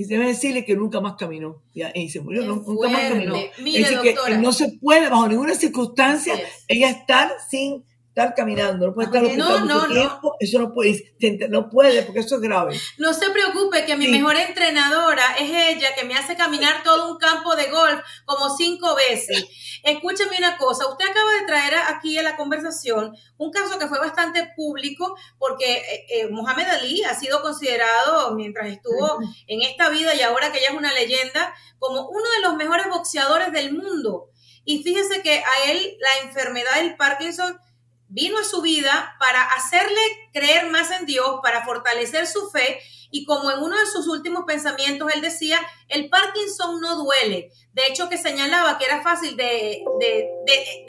[0.00, 1.60] y debe decirle que nunca más caminó.
[1.74, 3.36] y se murió, nunca más caminó.
[3.62, 4.36] Mire, doctora.
[4.36, 7.84] que no se puede, bajo ninguna circunstancia, ella estar sin
[8.20, 10.36] estar caminando, no puede estar no, no, tiempo, no.
[10.38, 11.14] eso no puede,
[11.48, 12.78] no puede porque eso es grave.
[12.98, 17.18] No se preocupe que mi mejor entrenadora es ella que me hace caminar todo un
[17.18, 19.46] campo de golf como cinco veces.
[19.82, 23.98] Escúcheme una cosa, usted acaba de traer aquí a la conversación un caso que fue
[23.98, 30.14] bastante público porque eh, eh, Mohamed Ali ha sido considerado mientras estuvo en esta vida
[30.14, 34.28] y ahora que ya es una leyenda como uno de los mejores boxeadores del mundo.
[34.64, 37.58] Y fíjese que a él la enfermedad del Parkinson
[38.10, 40.00] vino a su vida para hacerle
[40.32, 42.80] creer más en Dios, para fortalecer su fe.
[43.12, 47.50] Y como en uno de sus últimos pensamientos él decía, el Parkinson no duele.
[47.72, 49.82] De hecho, que señalaba que era fácil de,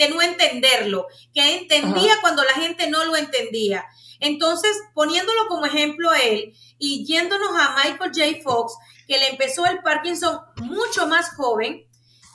[0.10, 3.86] no entenderlo, que entendía cuando la gente no lo entendía.
[4.20, 8.44] Entonces, poniéndolo como ejemplo a él y yéndonos a Michael J.
[8.44, 8.74] Fox,
[9.08, 11.88] que le empezó el Parkinson mucho más joven,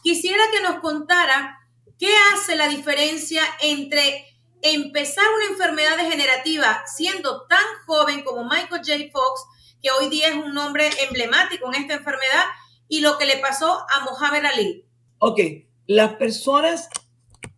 [0.03, 1.59] quisiera que nos contara
[1.99, 4.26] qué hace la diferencia entre
[4.63, 9.11] empezar una enfermedad degenerativa siendo tan joven como Michael J.
[9.13, 9.45] Fox,
[9.83, 12.45] que hoy día es un nombre emblemático en esta enfermedad,
[12.89, 14.85] y lo que le pasó a Mohamed Ali.
[15.19, 15.41] Ok,
[15.87, 16.89] las personas,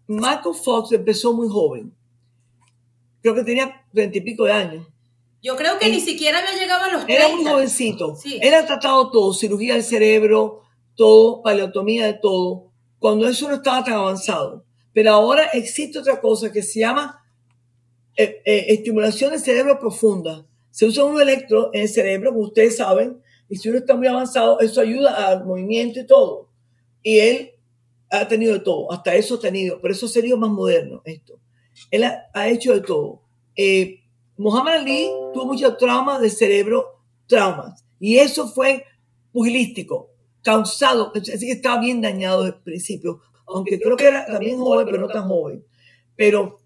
[0.06, 1.94] Michael Fox empezó muy joven,
[3.22, 4.87] creo que tenía treinta y pico de años,
[5.42, 7.24] Yo creo que ni siquiera había llegado a los 30.
[7.24, 8.16] Era muy jovencito.
[8.16, 8.40] Sí.
[8.42, 10.62] Ha tratado todo, cirugía del cerebro,
[10.96, 14.64] todo, paleotomía de todo, cuando eso no estaba tan avanzado.
[14.92, 17.24] Pero ahora existe otra cosa que se llama
[18.16, 20.46] eh, eh, estimulación del cerebro profunda.
[20.70, 24.07] Se usa un electro en el cerebro, como ustedes saben, y si uno está muy
[24.07, 26.48] avanzado, eso ayuda al movimiento y todo.
[27.03, 27.53] Y él
[28.11, 31.38] ha tenido de todo, hasta eso ha tenido, pero eso sería más moderno esto.
[31.90, 33.22] Él ha, hecho de todo.
[33.55, 34.01] Eh,
[34.37, 38.85] Muhammad Ali tuvo muchos traumas del cerebro, traumas, y eso fue
[39.33, 40.11] pugilístico,
[40.42, 43.20] causado, así que estaba bien dañado desde principio,
[43.52, 45.64] aunque creo que era también joven, pero no tan joven.
[46.16, 46.61] Pero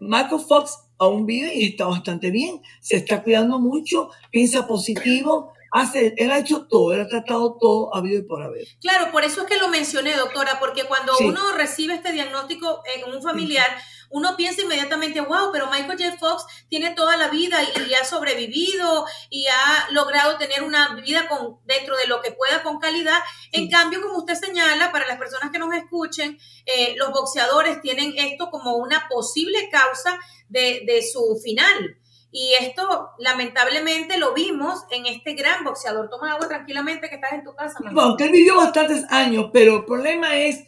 [0.00, 6.14] Michael Fox aún vive y está bastante bien, se está cuidando mucho, piensa positivo, hace,
[6.16, 8.66] él ha hecho todo, él ha tratado todo habido y por haber.
[8.80, 11.24] Claro, por eso es que lo mencioné, doctora, porque cuando Sí.
[11.24, 13.66] uno recibe este diagnóstico en un familiar,
[14.10, 16.16] uno piensa inmediatamente, wow, pero Michael J.
[16.18, 21.28] Fox tiene toda la vida y, y ha sobrevivido y ha logrado tener una vida
[21.28, 23.18] con, dentro de lo que pueda con calidad.
[23.52, 23.70] En Sí.
[23.70, 28.50] cambio, como usted señala, para las personas que nos escuchen, eh, los boxeadores tienen esto
[28.50, 30.18] como una posible causa
[30.48, 31.96] de, de su final.
[32.30, 36.10] Y esto, lamentablemente, lo vimos en este gran boxeador.
[36.10, 37.92] Toma agua tranquilamente que estás en tu casa, mamá.
[37.94, 40.62] Bueno, que él vivió bastantes años, pero el problema es,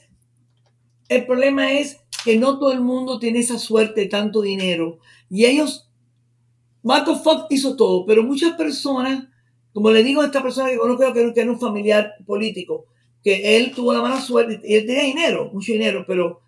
[1.09, 4.99] el problema es que no todo el mundo tiene esa suerte tanto dinero.
[5.29, 5.89] Y ellos,
[6.83, 9.25] Michael Fox hizo todo, pero muchas personas,
[9.73, 12.87] como le digo a esta persona que conozco que, era un familiar político,
[13.23, 16.41] que él tuvo la mala suerte, y él tenía dinero, mucho dinero, pero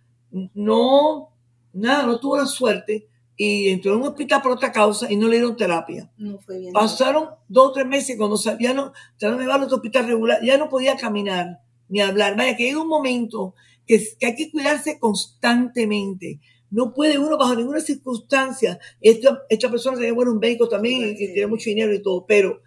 [0.54, 1.30] no,
[1.72, 5.26] nada, no tuvo la suerte y entró en un hospital por otra causa y no
[5.26, 6.10] le dieron terapia.
[6.16, 6.72] No fue bien.
[6.72, 10.38] Pasaron dos o tres meses cuando ya no, trataron de llevarlo a otro hospital regular,
[10.42, 12.36] ya no podía caminar ni hablar.
[12.36, 13.54] Vaya, que llega un momento
[13.86, 16.40] que, hay que cuidarse constantemente.
[16.70, 18.78] No puede uno bajo ninguna circunstancia.
[19.00, 22.62] Esta, esta persona tenía buenos médicos también y, y tiene mucho dinero y todo, pero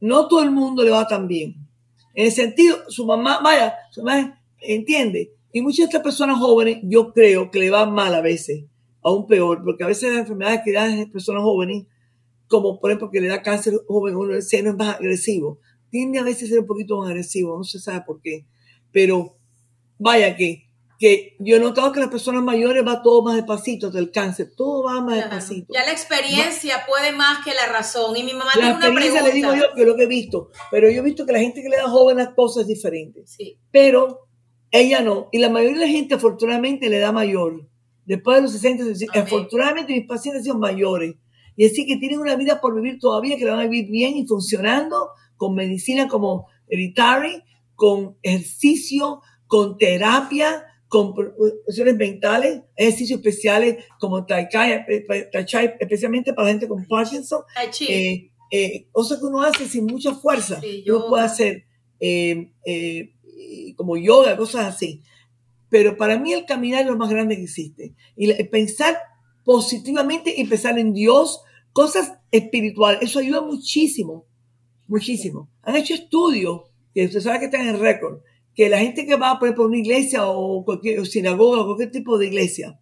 [0.00, 1.56] no todo el mundo le va tan bien.
[2.14, 5.32] En el sentido, su mamá, vaya, su mamá entiende.
[5.52, 8.64] Y muchas de estas personas jóvenes, yo creo que le va mal a veces,
[9.02, 11.86] aún peor, porque a veces las enfermedades que dan las personas jóvenes,
[12.46, 15.58] como por ejemplo que le da cáncer joven, uno el seno es más agresivo,
[15.90, 18.46] tiende a veces a ser un poquito más agresivo, no se sabe por qué.
[18.92, 19.36] Pero
[20.00, 20.66] vaya que,
[20.98, 24.84] que yo he notado que las personas mayores va todo más despacito del cáncer, todo
[24.84, 25.72] va más despacito.
[25.72, 28.16] Ya la experiencia puede más que la razón.
[28.16, 29.48] Y mi mamá La tiene una experiencia pregunta.
[29.48, 31.62] le digo yo que lo que he visto, pero yo he visto que la gente
[31.62, 33.22] que le da joven las cosas es diferente.
[33.26, 33.58] Sí.
[33.70, 34.28] Pero
[34.70, 35.28] ella no.
[35.32, 37.68] Y la mayoría de la gente afortunadamente le da mayor.
[38.04, 38.96] Después de los 60, Amén.
[39.14, 41.14] afortunadamente mis pacientes son mayores.
[41.56, 44.16] Y así que tienen una vida por vivir todavía, que la van a vivir bien
[44.16, 47.42] y funcionando, con medicina como Hereditary,
[47.74, 55.56] con ejercicio, con terapia, con cuestiones mentales, ejercicios especiales como Tai Chi, eh, Tai Chi,
[55.80, 57.84] especialmente para gente con Parkinson, Tai Chi.
[57.88, 60.60] eh, eh, cosas que uno hace sin mucha fuerza.
[60.60, 61.64] Sí, uno puede hacer
[61.98, 65.02] eh, eh, y como yoga, cosas así.
[65.68, 67.94] Pero para mí el caminar es lo más grande que existe.
[68.14, 68.96] Y pensar
[69.44, 71.40] positivamente y pensar en Dios,
[71.72, 74.26] cosas espirituales, eso ayuda muchísimo,
[74.86, 75.48] muchísimo.
[75.62, 76.62] Han hecho estudios,
[76.94, 78.20] que usted sabe que están en récord,
[78.54, 81.66] que la gente que va por ejemplo, a una iglesia o cualquier o sinagoga o
[81.66, 82.78] cualquier tipo de iglesia,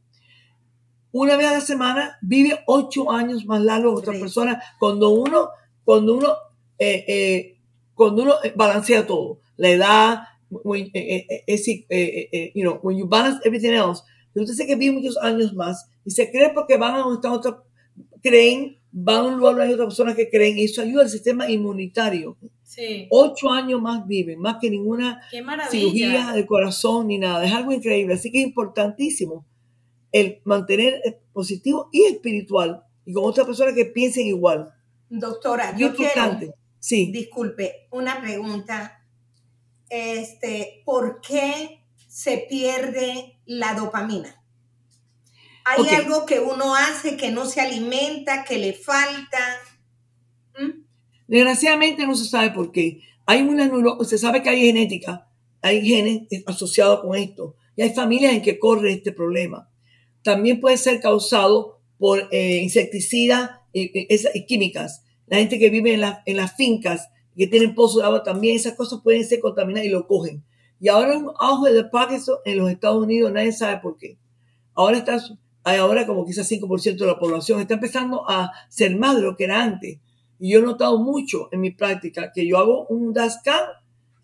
[1.12, 4.20] una vez a la semana vive ocho años más largo que otra Sí.
[4.20, 5.48] persona cuando uno,
[5.84, 6.28] cuando uno,
[6.78, 7.58] eh, eh,
[7.94, 10.18] cuando uno eh, balancea todo, la edad,
[10.50, 14.02] when, eh, eh, eh, you know, when you balance everything else,
[14.34, 17.32] usted sé que vive muchos años más y se cree porque van a donde están
[17.32, 17.54] otras,
[18.22, 21.10] creen, van a un lugar donde hay otras personas que creen y eso ayuda al
[21.10, 22.36] sistema inmunitario.
[22.78, 23.08] Sí.
[23.10, 25.20] Ocho años más viven, más que ninguna
[25.68, 27.44] cirugía del corazón ni nada.
[27.44, 28.14] Es algo increíble.
[28.14, 29.44] Así que es importantísimo
[30.12, 34.72] el mantener el positivo y espiritual y con otras personas que piensen igual.
[35.10, 36.54] Doctora, yo quiero, importante.
[36.78, 37.10] Sí.
[37.10, 39.04] disculpe, una pregunta.
[39.90, 44.40] Este, ¿por qué se pierde la dopamina?
[45.64, 49.38] ¿Hay algo que uno hace que no se alimenta, que le falta?
[50.56, 50.87] ¿Mm?
[51.28, 53.00] Desgraciadamente no se sabe por qué.
[53.26, 53.70] Hay una
[54.04, 55.28] se sabe que hay genética,
[55.62, 59.70] hay genes asociados con esto y hay familias en que corre este problema.
[60.22, 65.04] También puede ser causado por eh, insecticidas y, y esas- y químicas.
[65.26, 68.56] La gente que vive en, la- en las fincas, que tienen pozos de agua, también
[68.56, 70.42] esas cosas pueden ser contaminadas y lo cogen.
[70.80, 74.16] Y ahora un auge de Parkinson en los Estados Unidos, nadie sabe por qué.
[74.74, 75.18] Ahora está,
[75.64, 79.44] ahora como quizás 5% de la población está empezando a ser más de lo que
[79.44, 79.98] era antes.
[80.38, 83.64] Y yo he notado mucho en mi práctica que yo hago un DASCAN,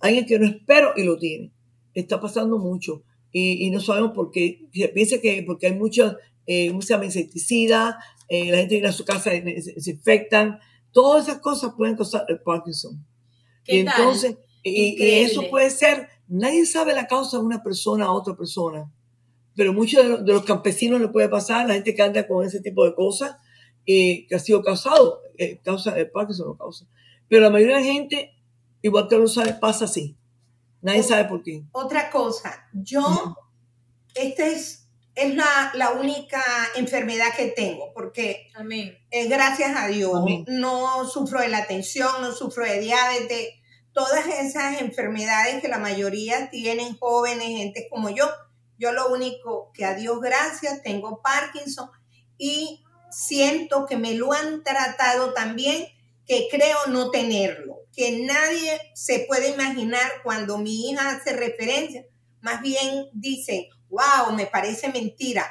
[0.01, 1.53] alguien que no espero y lo tiene.
[1.93, 3.03] Está pasando mucho.
[3.33, 4.69] Y, y no sabemos por qué.
[4.73, 7.07] Se piensa que porque hay muchos, eh, ¿cómo se llama?
[7.07, 7.97] Insecticidas,
[8.29, 10.59] eh, la gente viene a su casa y se, se infectan.
[10.93, 13.05] Todas esas cosas pueden causar el Parkinson.
[13.65, 13.95] ¿Qué y tal?
[13.99, 18.91] entonces, y, eso puede ser, nadie sabe la causa de una persona a otra persona,
[19.55, 22.47] pero muchos de los, de los campesinos le puede pasar, la gente que anda con
[22.47, 23.37] ese tipo de cosas,
[23.87, 26.87] eh, que ha sido causado, eh, causa el Parkinson lo causa.
[27.29, 28.35] Pero la mayoría de la gente,
[28.83, 30.17] igual que no sabe, pasa así.
[30.83, 31.63] Nadie sabe por qué.
[31.73, 33.35] Otra cosa, yo, Ujú.
[34.15, 36.43] esta es, es la, la única
[36.77, 38.99] enfermedad que tengo, porque Amén.
[39.11, 40.45] eh, gracias a Dios Amén.
[40.47, 43.49] no sufro de la tensión, no sufro de diabetes,
[43.95, 48.29] todas esas enfermedades que la mayoría tienen jóvenes, gente como yo.
[48.77, 51.89] Yo lo único que a Dios gracias tengo Parkinson
[52.37, 52.84] y
[53.15, 55.87] siento que me lo han tratado también,
[56.27, 62.05] que creo no tenerlo, que nadie se puede imaginar cuando mi hija hace referencia,
[62.41, 65.47] más bien dice, wow, me parece mentira.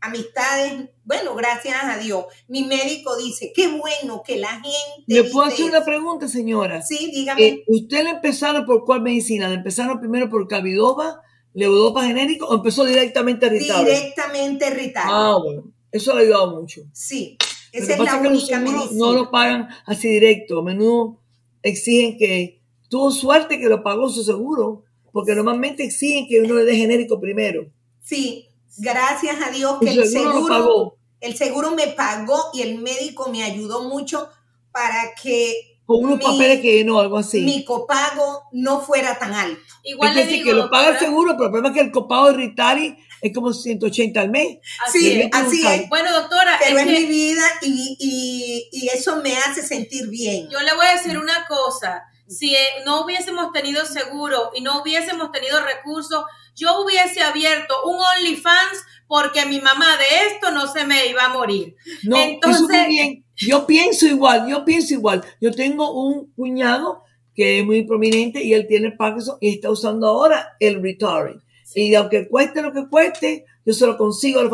[0.00, 2.24] Amistades, bueno, gracias a Dios.
[2.48, 5.04] Mi médico dice, qué bueno que la gente...
[5.06, 5.86] ¿Le puedo hacer una eso".
[5.86, 6.82] pregunta, señora?
[6.82, 7.46] Sí, dígame.
[7.46, 9.48] Eh, ¿Usted le empezaron por cuál medicina?
[9.48, 11.20] ¿Le empezaron primero por Cabidopa,
[11.54, 13.84] Levodopa genérico o empezó directamente a Ritalin?
[13.84, 15.12] Directamente irritable.
[15.14, 15.71] Ah, bueno.
[15.92, 16.82] Eso le ha ayudado mucho.
[16.92, 17.36] Sí,
[17.72, 18.90] Lo esa es la es que los única medicina.
[18.94, 20.58] no lo pagan así directo.
[20.58, 21.20] A menudo
[21.62, 26.64] exigen que tuvo suerte que lo pagó su seguro, porque normalmente exigen que uno le
[26.64, 27.66] dé genérico primero.
[28.02, 32.62] Sí, gracias a Dios que el seguro lo seguro, pagó el seguro me pagó y
[32.62, 34.28] el médico me ayudó mucho
[34.72, 37.40] para que con unos mi- papeles que llenó, algo así.
[37.42, 39.60] mi copago no fuera tan alto.
[39.84, 41.80] Igual es le decir, digo, que lo paga el seguro, pero el problema es que
[41.80, 44.58] el copago de Ritari es como 180 al mes.
[44.86, 45.28] así Sí, es.
[45.32, 45.88] así es.
[45.88, 50.08] Bueno, doctora, Pero es es que mi vida y, y- y eso me hace sentir
[50.08, 50.48] bien.
[50.50, 52.04] yo le voy a decir una cosa.
[52.32, 56.24] Si eh, no hubiésemos tenido seguro y no hubiésemos tenido recursos,
[56.56, 61.28] yo hubiese abierto un OnlyFans porque mi mamá de esto no se me iba a
[61.30, 61.76] morir.
[62.04, 63.24] No, Entonces- eso bien.
[63.34, 65.24] Yo pienso igual, yo pienso igual.
[65.40, 67.02] Yo tengo un cuñado
[67.34, 71.40] que es muy prominente y él tiene Parkinson y está usando ahora el Ritari.
[71.74, 74.50] Y aunque cueste lo que cueste, yo se lo consigo a los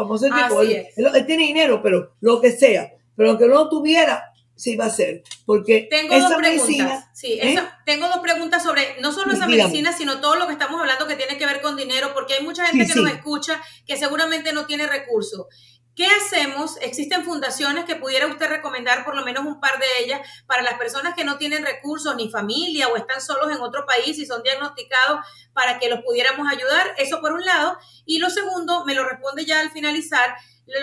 [0.76, 0.96] es.
[0.96, 2.92] él- él tiene dinero, pero lo que sea.
[3.16, 4.27] Pero aunque no lo tuviera,
[4.58, 5.22] sí va a ser.
[5.46, 6.66] Porque Tengo esa dos preguntas.
[6.68, 7.52] medicina, sí, ¿eh?
[7.54, 9.62] esa- tengo dos preguntas sobre no solo esa Dígame.
[9.64, 12.44] medicina, sino todo lo que estamos hablando que tiene que ver con dinero, porque hay
[12.44, 15.46] mucha gente Sí, que nos escucha que seguramente no tiene recursos.
[15.94, 16.76] ¿Qué hacemos?
[16.80, 20.74] Existen fundaciones que pudiera usted recomendar, por lo menos un par de ellas, para las
[20.74, 24.44] personas que no tienen recursos ni familia o están solos en otro país y son
[24.44, 26.94] diagnosticados para que los pudiéramos ayudar.
[26.98, 27.76] Eso por un lado.
[28.06, 30.36] Y lo segundo, me lo responde ya al finalizar.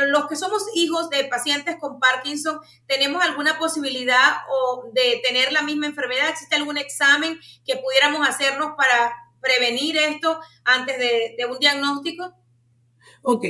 [0.07, 5.61] Los que somos hijos de pacientes con Parkinson, ¿tenemos alguna posibilidad o de tener la
[5.61, 6.29] misma enfermedad?
[6.29, 12.33] ¿Existe algún examen que pudiéramos hacernos para prevenir esto antes de, un diagnóstico?
[13.21, 13.45] Ok.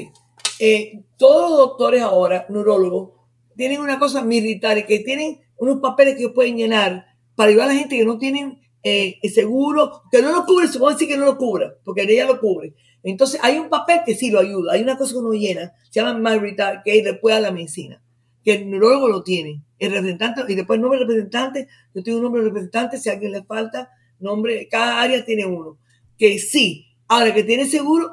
[0.59, 3.11] Eh, todos los doctores ahora, neurólogos,
[3.55, 7.05] tienen una cosa militar que tienen unos papeles que ellos pueden llenar
[7.35, 10.79] para ayudar a la gente que no tienen eh, seguro, que no lo cubre, se
[10.79, 12.75] puede decir que no lo cubra, porque ella lo cubre.
[13.07, 16.01] Entonces hay un papel que sí lo ayuda, hay una cosa que uno llena, se
[16.01, 18.01] llama MyRetire, que después da la medicina,
[18.43, 22.17] que el neurólogo lo tiene, el representante, y después el nombre del representante, yo tengo
[22.17, 25.77] un nombre representante, si a alguien le falta, nombre, cada área tiene uno,
[26.17, 28.11] que sí, ahora que tiene seguro,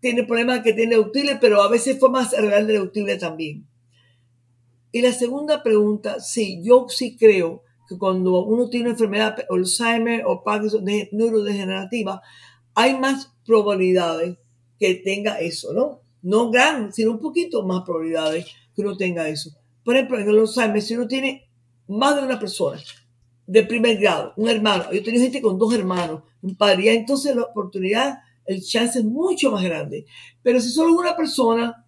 [0.00, 3.66] tiene problemas que tiene deductible, pero a veces fue más real de deductible también.
[4.92, 10.24] Y la segunda pregunta, sí, yo sí creo que cuando uno tiene una enfermedad, Alzheimer
[10.26, 12.20] o Parkinson de- neurodegenerativa,
[12.74, 14.36] hay más probabilidades
[14.78, 16.00] que tenga eso, ¿no?
[16.22, 19.50] No gran, sino un poquito más probabilidades que uno tenga eso.
[19.84, 21.48] Por ejemplo, en el Alzheimer, si uno tiene
[21.86, 22.80] más de una persona
[23.46, 27.42] de primer grado, un hermano, yo tenido gente con dos hermanos, un padre, entonces la
[27.42, 30.06] oportunidad, el chance es mucho más grande.
[30.42, 31.84] Pero si solo una persona,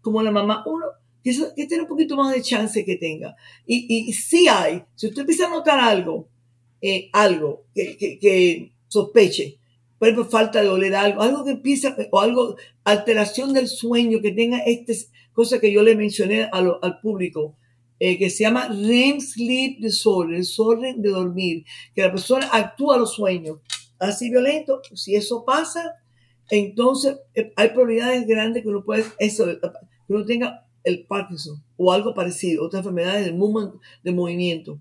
[0.00, 0.86] como la mamá, uno,
[1.22, 3.36] que, que tiene un poquito más de chance que tenga.
[3.66, 6.28] Y, sí hay, si usted empieza a notar algo,
[6.80, 9.58] eh, algo que sospeche,
[9.98, 14.32] por ejemplo, falta de oler algo, algo que empieza, o algo, alteración del sueño, que
[14.32, 17.56] tenga estas cosas que yo le mencioné lo- al público,
[18.00, 23.14] eh, que se llama REM Sleep Disorder, desorden de dormir, que la persona actúa los
[23.14, 23.58] sueños
[23.98, 25.94] así violento, si eso pasa,
[26.50, 29.58] entonces eh, hay probabilidades grandes que uno puede, eso, que
[30.14, 34.78] uno tenga el Parkinson o algo parecido, otras enfermedades del movimiento.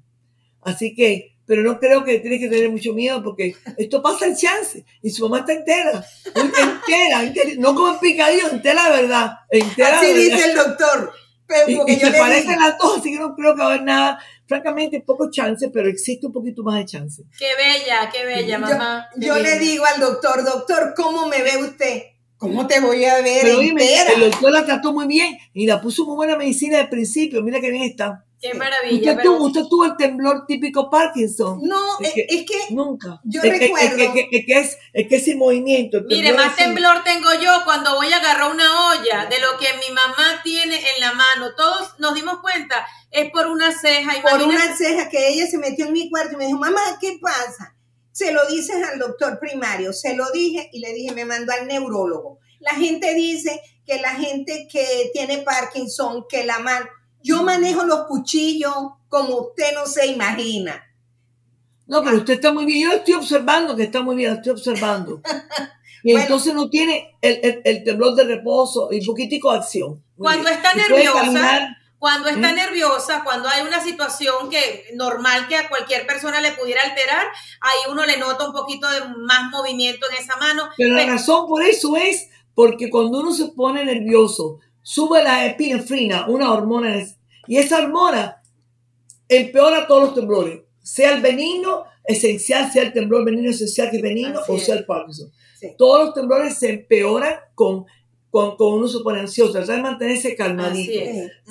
[0.61, 4.35] Así que, pero no creo que tiene que tener mucho miedo porque esto pasa el
[4.35, 9.97] chance y su mamá está entera, entera, entera, no como picadillo, entera de verdad, entera
[9.97, 10.37] Así de verdad.
[10.37, 11.13] dice el doctor.
[11.47, 13.55] Pero Y, porque y yo se le parecen digo, las dos, así que no creo
[13.55, 14.19] que va a haber nada.
[14.45, 17.23] Francamente, poco chance, pero existe un poquito más de chance.
[17.39, 19.07] Qué bella, qué bella, mamá.
[19.15, 22.03] yo, qué yo le digo al doctor, doctor, ¿cómo me ve usted?
[22.37, 25.81] ¿Cómo te voy a ver Pero dime, el doctor la trató muy bien y la
[25.81, 27.41] puso muy buena medicina al principio.
[27.41, 28.26] Mira que bien está.
[28.39, 28.95] Qué maravilla.
[29.11, 31.59] Usted, pero- tuvo, usted tuvo el temblor típico Parkinson.
[31.63, 33.19] No, Es es, que- es que Nunca.
[33.23, 35.97] Yo es, recuerdo- Es que, es que- es que es, es que es sin movimiento.
[35.97, 39.67] el Mire, más temblor tengo yo cuando voy a agarrar una olla de lo que
[39.87, 41.55] mi mamá tiene en la mano.
[41.55, 44.11] Todos nos dimos cuenta, es por una ceja.
[44.21, 46.81] por imagínese- una ceja que ella se metió en mi cuarto y me dijo, mamá,
[47.01, 47.75] ¿qué pasa?
[48.11, 51.67] Se lo dices al doctor primario, se lo dije y le dije, me mandó al
[51.67, 52.39] neurólogo.
[52.59, 56.87] La gente dice que la gente que tiene Parkinson, que la mano,
[57.27, 58.73] yo manejo los cuchillos
[59.09, 60.83] como usted no se imagina.
[61.85, 62.89] No, pero usted está muy bien.
[62.89, 65.21] Yo estoy observando que está muy bien, lo estoy observando.
[66.03, 66.25] Y Bueno.
[66.25, 69.89] entonces no tiene el, el, el temblor de reposo y poquitico de acción.
[70.15, 70.53] Muy Cuando bien.
[70.53, 71.75] está nerviosa.
[71.97, 72.55] Cuando está ¿Mm?
[72.55, 77.25] nerviosa, cuando hay una situación que normal que a cualquier persona le pudiera alterar,
[77.59, 80.69] ahí uno le nota un poquito de más movimiento en esa mano.
[80.77, 85.45] Pero la Pe- razón por eso es porque cuando uno se pone nervioso, sube la
[85.47, 86.95] epinefrina, una hormona,
[87.47, 88.41] y esa hormona
[89.27, 94.01] empeora todos los temblores, sea el benigno esencial, sea el temblor benigno esencial que es
[94.01, 95.31] benigno Así o sea el Parkinson.
[95.59, 95.73] Sí.
[95.77, 97.85] Todos los temblores se empeoran con,
[98.29, 101.01] con, con uno se pone ansioso, tratar de mantenerse calmadito.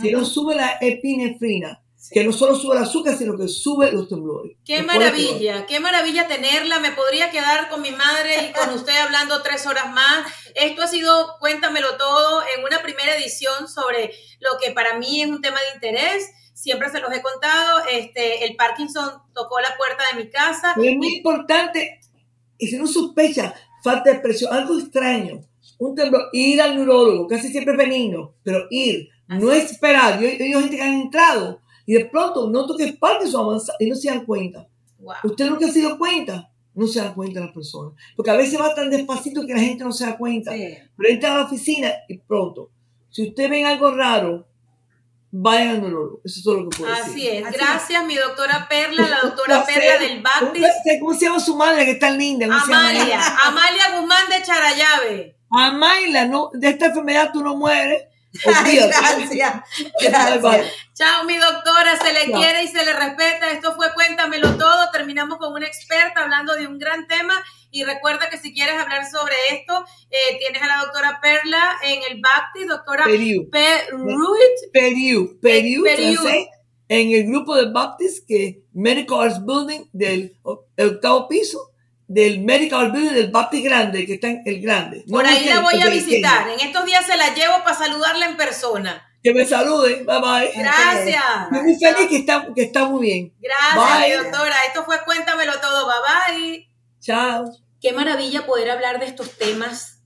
[0.00, 2.14] Si no sube la epinefrina, Sí.
[2.14, 4.56] que no solo sube el azúcar, sino que sube los temblores.
[4.64, 4.86] Qué peor.
[4.86, 6.78] maravilla, qué maravilla tenerla.
[6.78, 10.24] Me podría quedar con mi madre y con usted hablando tres horas más.
[10.54, 15.28] Esto ha sido Cuéntamelo Todo en una primera edición sobre lo que para mí es
[15.28, 16.30] un tema de interés.
[16.54, 17.82] Siempre se los he contado.
[17.90, 20.74] Este, el Parkinson tocó la puerta de mi casa.
[20.80, 21.98] Es muy importante,
[22.56, 23.52] y si no sospecha,
[23.82, 25.40] falta de expresión, algo extraño,
[25.78, 29.72] un temblor, ir al neurólogo, casi siempre es benigno, pero ir, no Así es.
[29.72, 30.20] esperar.
[30.20, 33.72] Yo, yo hay gente que han entrado y de pronto noto que es Parkinson avanza
[33.78, 34.66] y no se dan cuenta.
[34.98, 35.14] Wow.
[35.24, 38.74] Usted nunca se dio cuenta, no se dan cuenta las personas, porque a veces va
[38.74, 40.52] tan despacito que la gente no se da cuenta.
[40.52, 40.76] Sí.
[40.96, 42.70] Pero entra a la oficina y pronto,
[43.10, 44.46] si usted ven algo raro,
[45.30, 46.20] vayan al neurólogo.
[46.24, 47.10] Eso es todo lo que puedo decir.
[47.10, 47.46] Así es.
[47.46, 49.64] Así Gracias, mi doctora Perla, la doctora.
[49.64, 50.66] Perla del Baptist.
[51.00, 52.46] ¿Cómo se llama su madre que es tan linda?
[52.46, 53.02] ¿Cómo se llama ella?
[53.02, 55.36] Amalia, Amalia Guzmán de Charayave.
[55.50, 58.04] Amaila, no, de esta enfermedad tú no mueres.
[58.44, 59.62] Ay, gracias,
[60.02, 60.72] gracias.
[60.94, 62.40] Chao, mi doctora, se le Chao.
[62.40, 63.50] quiere y se le respeta.
[63.50, 64.90] Esto fue Cuéntamelo Todo.
[64.92, 67.34] Terminamos con una experta hablando de un gran tema.
[67.70, 72.00] Y recuerda que si quieres hablar sobre esto, eh, tienes a la doctora Perla en
[72.10, 74.72] el Baptist, doctora Periu, Perruit.
[74.72, 76.22] Periu, Periu, Periu.
[76.22, 76.46] francés,
[76.88, 81.70] en el grupo de Baptist, que Medical Arts Building del octavo piso,
[82.08, 85.04] del Medical Building del Baptist grande, que está en el grande.
[85.06, 85.90] No Por ahí la voy a pequeño.
[85.90, 86.48] visitar.
[86.48, 89.02] En estos días se la llevo para saludarla en persona.
[89.22, 90.52] Que me saluden, bye bye.
[90.54, 91.24] Gracias.
[91.50, 93.34] Estoy muy feliz que está, que está muy bien.
[93.40, 94.16] Gracias, Bye.
[94.30, 94.54] doctora.
[94.68, 95.86] Esto fue Cuéntamelo Todo.
[95.86, 96.70] Bye bye.
[97.00, 97.50] Chao.
[97.80, 100.00] Qué maravilla poder hablar de estos temas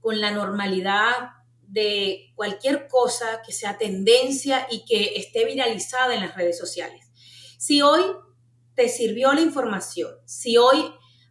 [0.00, 1.30] con la normalidad
[1.62, 7.06] de cualquier cosa que sea tendencia y que esté viralizada en las redes sociales.
[7.58, 8.02] Si hoy
[8.74, 10.84] te sirvió la información, si hoy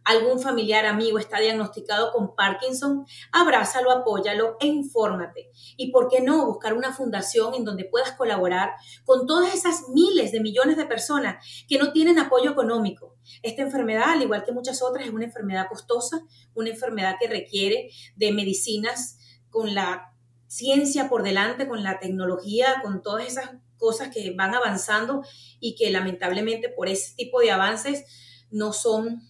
[0.06, 5.50] algún familiar, amigo está diagnosticado con Parkinson, abrázalo, apóyalo e infórmate.
[5.76, 8.70] Y por qué no buscar una fundación en donde puedas colaborar
[9.04, 13.16] con todas esas miles de millones de personas que no tienen apoyo económico.
[13.42, 16.22] Esta enfermedad, al igual que muchas otras, es una enfermedad costosa,
[16.54, 19.18] una enfermedad que requiere de medicinas
[19.50, 20.12] con la
[20.46, 25.22] ciencia por delante, con la tecnología, con todas esas cosas que van avanzando
[25.58, 28.04] y que lamentablemente por ese tipo de avances
[28.52, 29.22] no son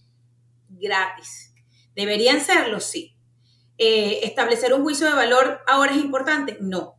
[0.79, 1.53] gratis.
[1.95, 2.79] ¿Deberían serlo?
[2.79, 3.15] Sí.
[3.77, 6.57] Eh, ¿Establecer un juicio de valor ahora es importante?
[6.61, 6.95] No.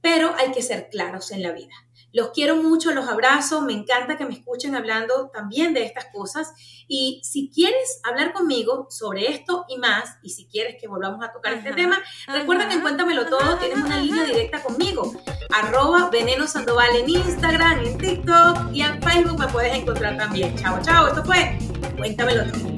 [0.00, 1.74] Pero hay que ser claros en la vida.
[2.16, 6.54] Los quiero mucho, los abrazo, me encanta que me escuchen hablando también de estas cosas
[6.88, 11.30] y si quieres hablar conmigo sobre esto y más, y si quieres que volvamos a
[11.30, 15.12] tocar este Ajá, tema, recuerda que en Cuéntamelo Todo ajá, tienes una línea directa conmigo,
[15.50, 20.56] arroba Veneno Sandoval en Instagram, en TikTok y en Facebook me puedes encontrar también.
[20.56, 21.58] Chao, chao, esto fue
[21.98, 22.75] Cuéntamelo Todo.